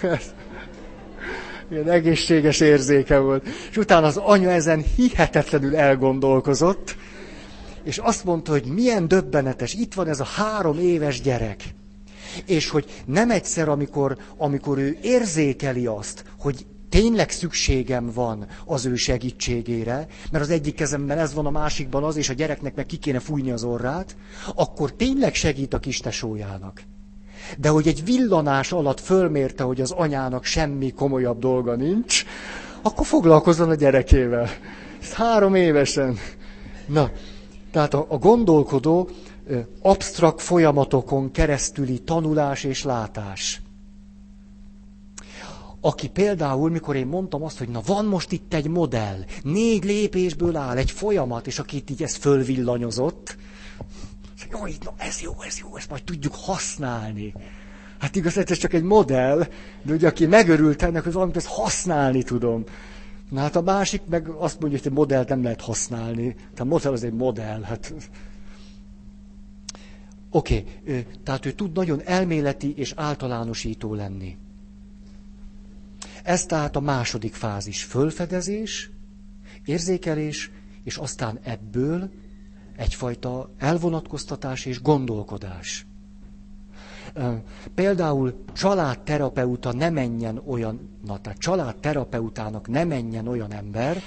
[0.03, 0.35] Ez,
[1.71, 3.49] ilyen egészséges érzéke volt.
[3.71, 6.97] És utána az anya ezen hihetetlenül elgondolkozott,
[7.83, 11.75] és azt mondta, hogy milyen döbbenetes, itt van ez a három éves gyerek.
[12.47, 18.95] És hogy nem egyszer, amikor, amikor ő érzékeli azt, hogy tényleg szükségem van az ő
[18.95, 22.97] segítségére, mert az egyik kezemben ez van, a másikban az, és a gyereknek meg ki
[22.97, 24.17] kéne fújni az orrát,
[24.55, 26.83] akkor tényleg segít a kistesójának.
[27.59, 32.25] De hogy egy villanás alatt fölmérte, hogy az anyának semmi komolyabb dolga nincs,
[32.83, 34.49] akkor foglalkozzon a gyerekével.
[35.03, 36.19] Ez három évesen.
[36.87, 37.11] Na,
[37.73, 39.09] tehát a, a gondolkodó
[39.83, 43.63] absztrakt folyamatokon keresztüli tanulás és látás.
[45.81, 50.57] Aki például, mikor én mondtam azt, hogy na van most itt egy modell, négy lépésből
[50.57, 53.37] áll egy folyamat, és akit így ez fölvillanyozott,
[54.51, 57.35] jó, na ez jó, ez jó, ezt majd tudjuk használni.
[57.99, 59.47] Hát igaz, ez csak egy modell,
[59.83, 62.65] de ugye aki megörült ennek, hogy valamit ezt használni tudom.
[63.31, 66.35] Na hát a másik meg azt mondja, hogy egy modellt nem lehet használni.
[66.35, 67.63] Tehát a modell az egy modell.
[67.63, 67.95] Hát...
[70.31, 71.07] Oké, okay.
[71.23, 74.37] tehát ő tud nagyon elméleti és általánosító lenni.
[76.25, 77.85] Ez tehát a második fázis.
[77.85, 78.91] Fölfedezés,
[79.65, 80.51] érzékelés,
[80.85, 82.11] és aztán ebből
[82.77, 85.87] egyfajta elvonatkoztatás és gondolkodás.
[87.75, 94.03] Például családterapeuta ne menjen olyan, na tehát családterapeutának ne menjen olyan ember,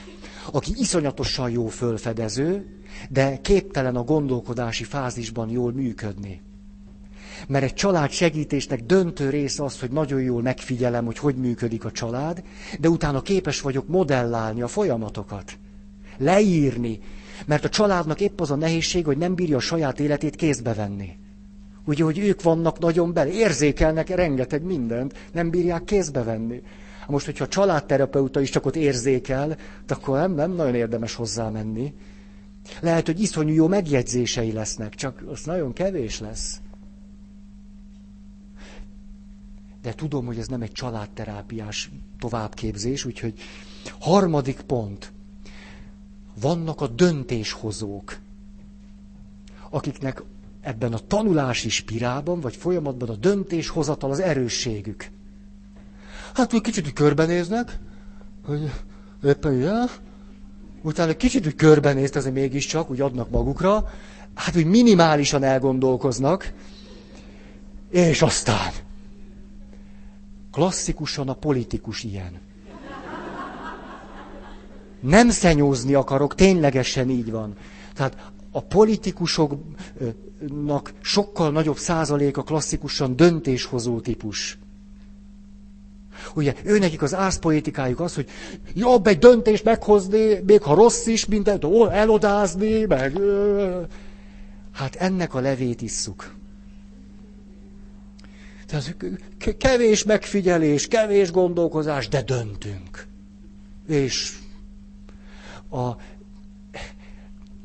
[0.51, 2.77] aki iszonyatosan jó fölfedező,
[3.09, 6.41] de képtelen a gondolkodási fázisban jól működni.
[7.47, 11.91] Mert egy család segítésnek döntő része az, hogy nagyon jól megfigyelem, hogy hogy működik a
[11.91, 12.43] család,
[12.79, 15.57] de utána képes vagyok modellálni a folyamatokat.
[16.17, 16.99] Leírni.
[17.45, 21.17] Mert a családnak épp az a nehézség, hogy nem bírja a saját életét kézbe venni.
[21.85, 26.61] Ugye, hogy ők vannak nagyon bele, érzékelnek rengeteg mindent, nem bírják kézbe venni.
[27.07, 31.93] Most, hogyha a családterapeuta is csak ott érzékel, akkor nem, nem nagyon érdemes hozzá menni.
[32.81, 36.61] Lehet, hogy iszonyú jó megjegyzései lesznek, csak az nagyon kevés lesz.
[39.83, 43.33] De tudom, hogy ez nem egy családterápiás továbbképzés, úgyhogy
[43.99, 45.11] harmadik pont.
[46.41, 48.17] Vannak a döntéshozók,
[49.69, 50.23] akiknek
[50.61, 55.09] ebben a tanulási spirálban, vagy folyamatban a döntéshozatal az erősségük.
[56.33, 57.79] Hát úgy kicsit körbenéznek,
[58.45, 58.71] hogy
[59.23, 59.89] éppen ilyen,
[60.81, 63.89] utána kicsit úgy körbenézt, azért mégiscsak, úgy adnak magukra,
[64.33, 66.53] hát úgy minimálisan elgondolkoznak,
[67.89, 68.71] és aztán
[70.53, 72.39] klasszikusan a politikus ilyen.
[74.99, 77.55] Nem szenyózni akarok, ténylegesen így van.
[77.93, 84.57] Tehát a politikusoknak sokkal nagyobb százaléka klasszikusan döntéshozó típus.
[86.35, 88.29] Ugye, ő nekik az ászpoétikájuk az, hogy
[88.73, 91.47] jobb egy döntést meghozni, még ha rossz is, mint
[91.91, 93.17] elodázni, meg...
[94.71, 96.33] Hát ennek a levét isszuk.
[98.73, 98.95] Tehát
[99.57, 103.07] kevés megfigyelés, kevés gondolkozás, de döntünk.
[103.87, 104.37] És
[105.69, 105.89] a,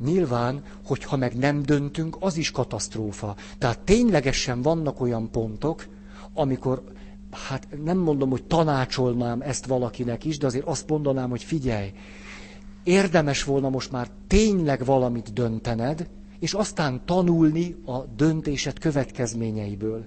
[0.05, 3.35] nyilván, hogyha meg nem döntünk, az is katasztrófa.
[3.57, 5.87] Tehát ténylegesen vannak olyan pontok,
[6.33, 6.83] amikor,
[7.31, 11.91] hát nem mondom, hogy tanácsolnám ezt valakinek is, de azért azt mondanám, hogy figyelj,
[12.83, 20.05] érdemes volna most már tényleg valamit döntened, és aztán tanulni a döntésed következményeiből.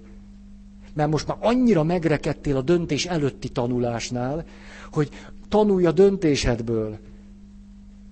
[0.95, 4.45] Mert most már annyira megrekedtél a döntés előtti tanulásnál,
[4.93, 5.09] hogy
[5.49, 6.99] tanulj a döntésedből.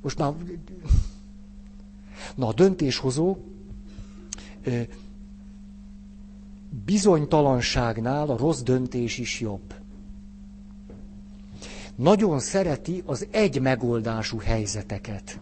[0.03, 0.33] Most már
[2.35, 3.37] Na, a döntéshozó
[6.85, 9.75] bizonytalanságnál a rossz döntés is jobb.
[11.95, 15.41] Nagyon szereti az egy megoldású helyzeteket.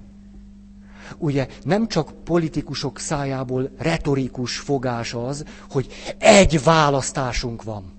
[1.18, 5.86] Ugye nem csak politikusok szájából retorikus fogás az, hogy
[6.18, 7.92] egy választásunk van.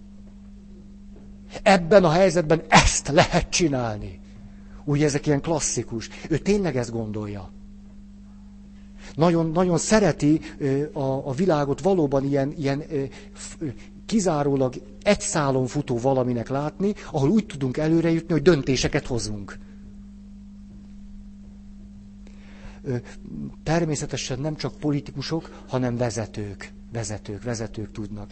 [1.63, 4.19] Ebben a helyzetben ezt lehet csinálni.
[4.85, 6.09] Ugye ezek ilyen klasszikus.
[6.29, 7.49] Ő tényleg ezt gondolja
[9.15, 10.39] nagyon, nagyon szereti
[10.93, 12.83] a, a világot valóban ilyen, ilyen
[14.05, 19.57] kizárólag egy szálon futó valaminek látni, ahol úgy tudunk előre jutni, hogy döntéseket hozunk.
[23.63, 26.71] Természetesen nem csak politikusok, hanem vezetők.
[26.91, 28.31] Vezetők, vezetők tudnak.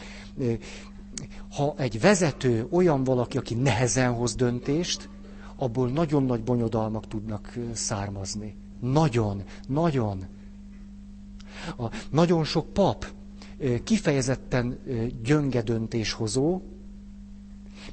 [1.52, 5.10] Ha egy vezető olyan valaki, aki nehezen hoz döntést,
[5.56, 8.56] abból nagyon nagy bonyodalmak tudnak származni.
[8.80, 10.26] Nagyon, nagyon.
[11.78, 13.06] A nagyon sok pap
[13.84, 14.80] kifejezetten
[15.24, 16.62] gyönge döntéshozó,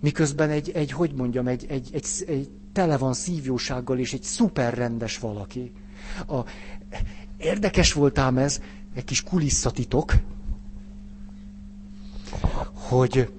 [0.01, 5.19] miközben egy, egy hogy mondjam, egy, egy, egy, egy tele van szívjósággal és egy szuperrendes
[5.19, 5.73] valaki.
[6.27, 6.41] A,
[7.37, 8.61] érdekes volt ám ez,
[8.95, 10.13] egy kis kulisszatitok,
[12.73, 13.33] hogy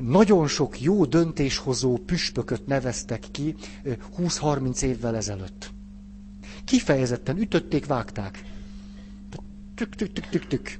[0.00, 3.54] nagyon sok jó döntéshozó püspököt neveztek ki
[4.18, 5.70] 20-30 évvel ezelőtt.
[6.64, 8.44] Kifejezetten ütötték, vágták.
[9.74, 10.78] Tük, tük, tük, tük, tük.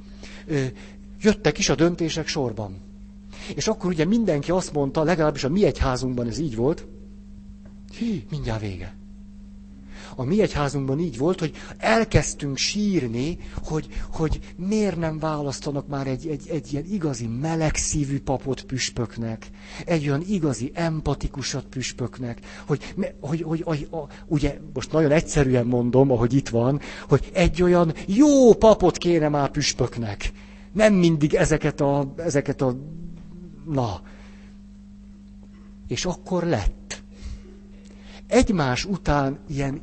[1.20, 2.76] Jöttek is a döntések sorban.
[3.54, 6.86] És akkor ugye mindenki azt mondta, legalábbis a mi egyházunkban ez így volt,
[7.98, 8.94] hí, mindjárt vége.
[10.16, 16.26] a mi egyházunkban így volt, hogy elkezdtünk sírni, hogy, hogy miért nem választanak már egy,
[16.26, 19.50] egy, egy ilyen igazi melegszívű papot püspöknek,
[19.84, 26.10] egy olyan igazi empatikusat püspöknek, hogy, hogy, hogy, hogy a, ugye most nagyon egyszerűen mondom,
[26.10, 30.32] ahogy itt van, hogy egy olyan jó papot kéne már püspöknek.
[30.72, 32.76] Nem mindig ezeket a, ezeket a
[33.66, 34.00] na.
[35.86, 36.87] És akkor lett.
[38.28, 39.80] Egymás után ilyen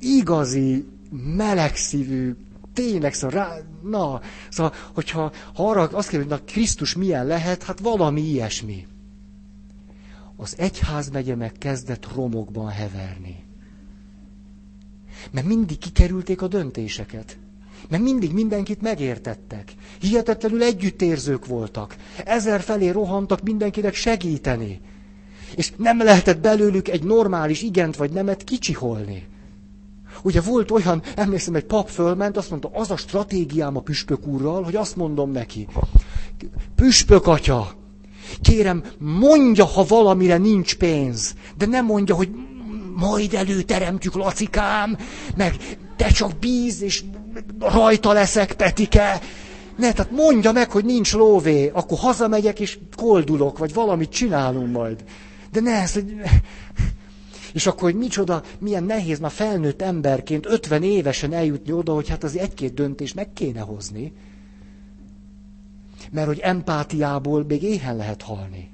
[0.00, 0.86] igazi,
[1.36, 2.34] melegszívű,
[2.72, 4.20] tényleg, szóval rá, na,
[4.50, 8.86] szóval, hogyha ha arra azt kérdezik, hogy na, Krisztus milyen lehet, hát valami ilyesmi.
[10.36, 13.44] Az egyházmegye meg kezdett romokban heverni.
[15.30, 17.38] Mert mindig kikerülték a döntéseket.
[17.88, 19.72] Mert mindig mindenkit megértettek.
[20.00, 21.96] Hihetetlenül együttérzők voltak.
[22.24, 24.80] Ezer felé rohantak mindenkinek segíteni.
[25.54, 29.28] És nem lehetett belőlük egy normális igent vagy nemet kicsiholni.
[30.22, 34.62] Ugye volt olyan, emlékszem, egy pap fölment, azt mondta, az a stratégiám a püspök úrral,
[34.62, 35.66] hogy azt mondom neki,
[36.74, 37.72] püspök atya,
[38.40, 42.30] kérem, mondja, ha valamire nincs pénz, de nem mondja, hogy
[42.96, 44.98] majd előteremtjük, Lacikám,
[45.36, 45.56] meg
[45.96, 47.02] te csak bíz, és
[47.58, 49.20] rajta leszek, Petike.
[49.76, 55.04] Ne, tehát mondja meg, hogy nincs lóvé, akkor hazamegyek, és koldulok, vagy valamit csinálunk majd.
[55.52, 56.14] De ne, ez, hogy...
[57.52, 62.24] És akkor, hogy micsoda, milyen nehéz már felnőtt emberként 50 évesen eljutni oda, hogy hát
[62.24, 64.12] az egy-két döntést meg kéne hozni.
[66.10, 68.70] Mert hogy empátiából még éhen lehet halni.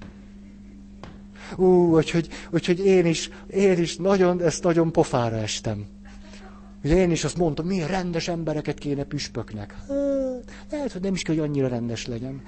[1.57, 5.87] Ú, úgyhogy, úgyhogy én is, én is nagyon, ezt nagyon pofára estem.
[6.81, 9.75] Hogy én is azt mondtam, milyen rendes embereket kéne püspöknek.
[9.89, 12.43] Hát, lehet, hogy nem is kell, hogy annyira rendes legyen.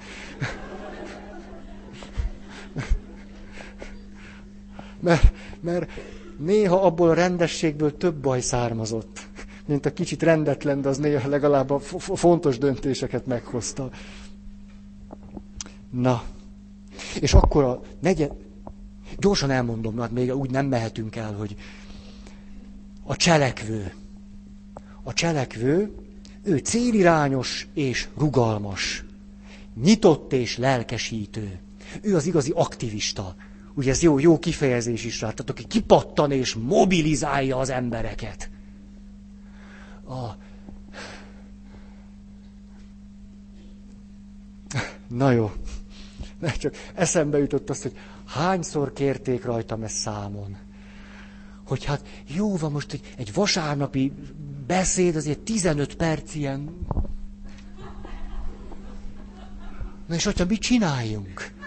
[5.01, 5.89] Mert, mert
[6.37, 9.27] néha abból a rendességből több baj származott,
[9.65, 13.89] mint a kicsit rendetlen, de az néha legalább a fontos döntéseket meghozta.
[15.89, 16.23] Na,
[17.19, 18.31] és akkor a negyed,
[19.17, 21.55] gyorsan elmondom, mert még úgy nem mehetünk el, hogy
[23.03, 23.93] a cselekvő.
[25.03, 25.91] A cselekvő,
[26.43, 29.03] ő célirányos és rugalmas,
[29.83, 31.59] nyitott és lelkesítő.
[32.01, 33.35] Ő az igazi aktivista.
[33.79, 35.29] Ugye ez jó, jó kifejezés is rá.
[35.31, 38.49] Tehát aki kipattan és mobilizálja az embereket.
[40.07, 40.27] A...
[45.07, 45.51] Na jó.
[46.39, 50.57] Ne, csak eszembe jutott azt, hogy hányszor kérték rajtam ezt számon.
[51.67, 54.11] Hogy hát jó van most egy, egy vasárnapi
[54.67, 56.77] beszéd, azért 15 perc ilyen.
[60.07, 61.57] Na és hogyha mit csináljunk?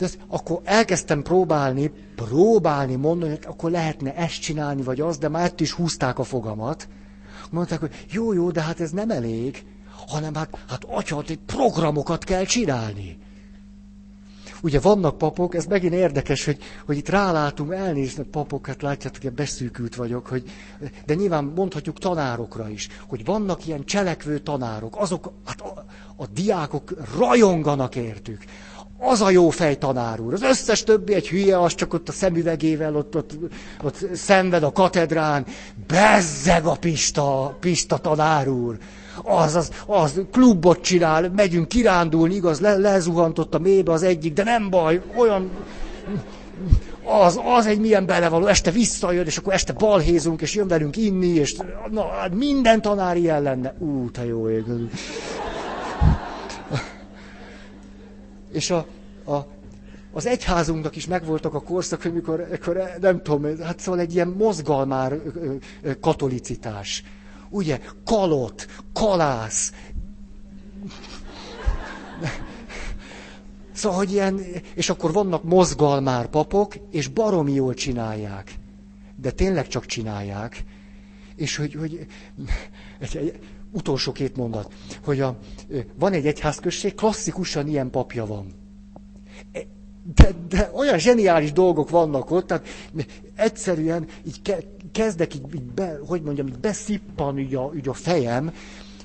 [0.00, 5.28] De ezt, akkor elkezdtem próbálni, próbálni mondani, hogy akkor lehetne ezt csinálni, vagy az, de
[5.28, 6.88] már ettől is húzták a fogamat.
[7.50, 9.64] Mondták, hogy jó, jó, de hát ez nem elég,
[10.06, 13.18] hanem hát, hát atya, programokat kell csinálni.
[14.62, 19.32] Ugye vannak papok, ez megint érdekes, hogy, hogy itt rálátunk, elnéznek papok, hát látjátok, hogy
[19.32, 20.50] beszűkült vagyok, hogy,
[21.06, 25.84] de nyilván mondhatjuk tanárokra is, hogy vannak ilyen cselekvő tanárok, azok, hát a,
[26.16, 28.44] a diákok rajonganak értük
[29.00, 30.32] az a jó fej tanár úr.
[30.32, 33.32] Az összes többi egy hülye, az csak ott a szemüvegével ott, ott,
[33.82, 35.44] ott szenved a katedrán.
[35.86, 38.76] Bezzeg a Pista, Pista tanár úr.
[39.24, 44.44] Az, az, az klubot csinál, megyünk kirándulni, igaz, le, lezuhantott a mélybe az egyik, de
[44.44, 45.50] nem baj, olyan...
[47.22, 51.26] Az, az egy milyen belevaló, este visszajön, és akkor este balhézunk, és jön velünk inni,
[51.26, 51.56] és
[51.90, 53.74] na, hát minden tanár ilyen lenne.
[53.78, 54.64] Ú, te jó ég.
[58.52, 58.86] És a,
[59.26, 59.46] a,
[60.12, 65.20] az egyházunknak is megvoltak a korszak, amikor, amikor nem tudom, hát szóval egy ilyen mozgalmár
[66.00, 67.04] katolicitás.
[67.48, 69.72] Ugye, kalot, kalász.
[73.72, 74.40] Szóval, hogy ilyen,
[74.74, 78.54] és akkor vannak mozgalmár papok, és baromi jól csinálják.
[79.16, 80.64] De tényleg csak csinálják.
[81.36, 82.06] És hogy, hogy
[83.72, 84.72] utolsó két mondat,
[85.04, 85.38] hogy a,
[85.98, 88.46] van egy egyházközség, klasszikusan ilyen papja van.
[89.52, 89.60] E,
[90.14, 92.66] de, de olyan zseniális dolgok vannak ott, tehát
[93.34, 94.56] egyszerűen így ke,
[94.92, 98.52] kezdek így, így be, hogy mondjam, így beszippan így a, így a fejem,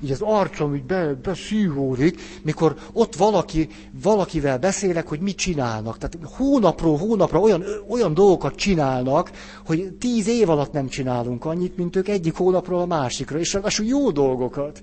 [0.01, 3.67] így az arcom így be, beszűhódik, mikor ott valaki,
[4.01, 5.97] valakivel beszélek, hogy mit csinálnak.
[5.97, 9.31] Tehát hónapról hónapra olyan, olyan dolgokat csinálnak,
[9.65, 13.85] hogy tíz év alatt nem csinálunk annyit, mint ők egyik hónapról a másikra, és ráadásul
[13.85, 14.81] jó dolgokat.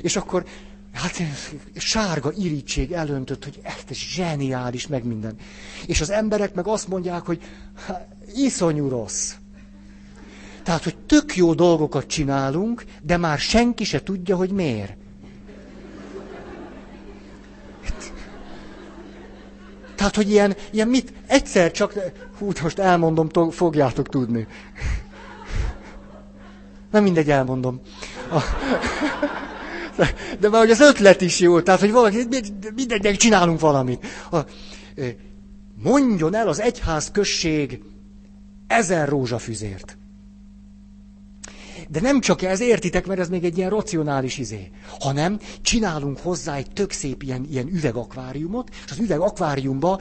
[0.00, 0.44] És akkor
[0.92, 1.16] Hát
[1.74, 5.36] sárga irítség elöntött, hogy ez zseniális, meg minden.
[5.86, 7.40] És az emberek meg azt mondják, hogy
[7.86, 9.34] hát, iszonyú rossz.
[10.68, 14.96] Tehát, hogy tök jó dolgokat csinálunk, de már senki se tudja, hogy miért.
[19.94, 21.94] Tehát, hogy ilyen, ilyen mit, egyszer csak,
[22.38, 24.46] hú, most elmondom, fogjátok tudni.
[26.90, 27.80] Nem mindegy, elmondom.
[28.30, 28.40] A,
[30.40, 32.26] de már hogy az ötlet is jó, tehát, hogy valaki,
[32.74, 34.06] mindenkinek csinálunk valamit.
[34.30, 34.38] A,
[35.82, 37.82] mondjon el az egyház község
[38.66, 39.97] ezer rózsafüzért.
[41.90, 44.70] De nem csak ez, értitek, mert ez még egy ilyen racionális izé,
[45.00, 50.00] hanem csinálunk hozzá egy tök szép ilyen, ilyen üvegakváriumot, és az üvegakváriumba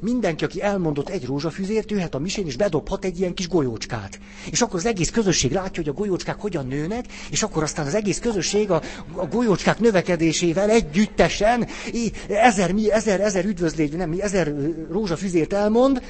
[0.00, 4.18] mindenki, aki elmondott egy rózsafüzért, jöhet a misén, és bedobhat egy ilyen kis golyócskát.
[4.50, 7.94] És akkor az egész közösség látja, hogy a golyócskák hogyan nőnek, és akkor aztán az
[7.94, 8.82] egész közösség a,
[9.14, 11.66] a golyócskák növekedésével együttesen
[12.28, 14.54] ezer, mi, ezer, ezer üdvözlégy, nem mi, ezer
[14.90, 16.02] rózsafüzért elmond.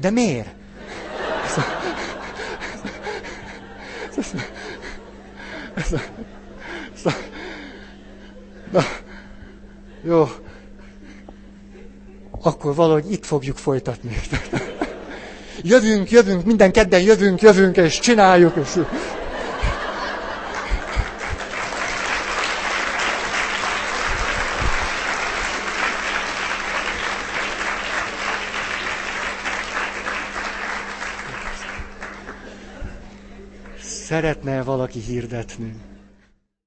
[0.00, 0.62] De miért?
[8.72, 8.82] Na,
[10.02, 10.28] jó.
[12.42, 14.16] Akkor valahogy itt fogjuk folytatni.
[15.62, 18.54] Jövünk, jövünk, minden kedden jövünk, jövünk, és csináljuk.
[18.56, 18.78] És...
[34.04, 35.74] Szeretne valaki hirdetni?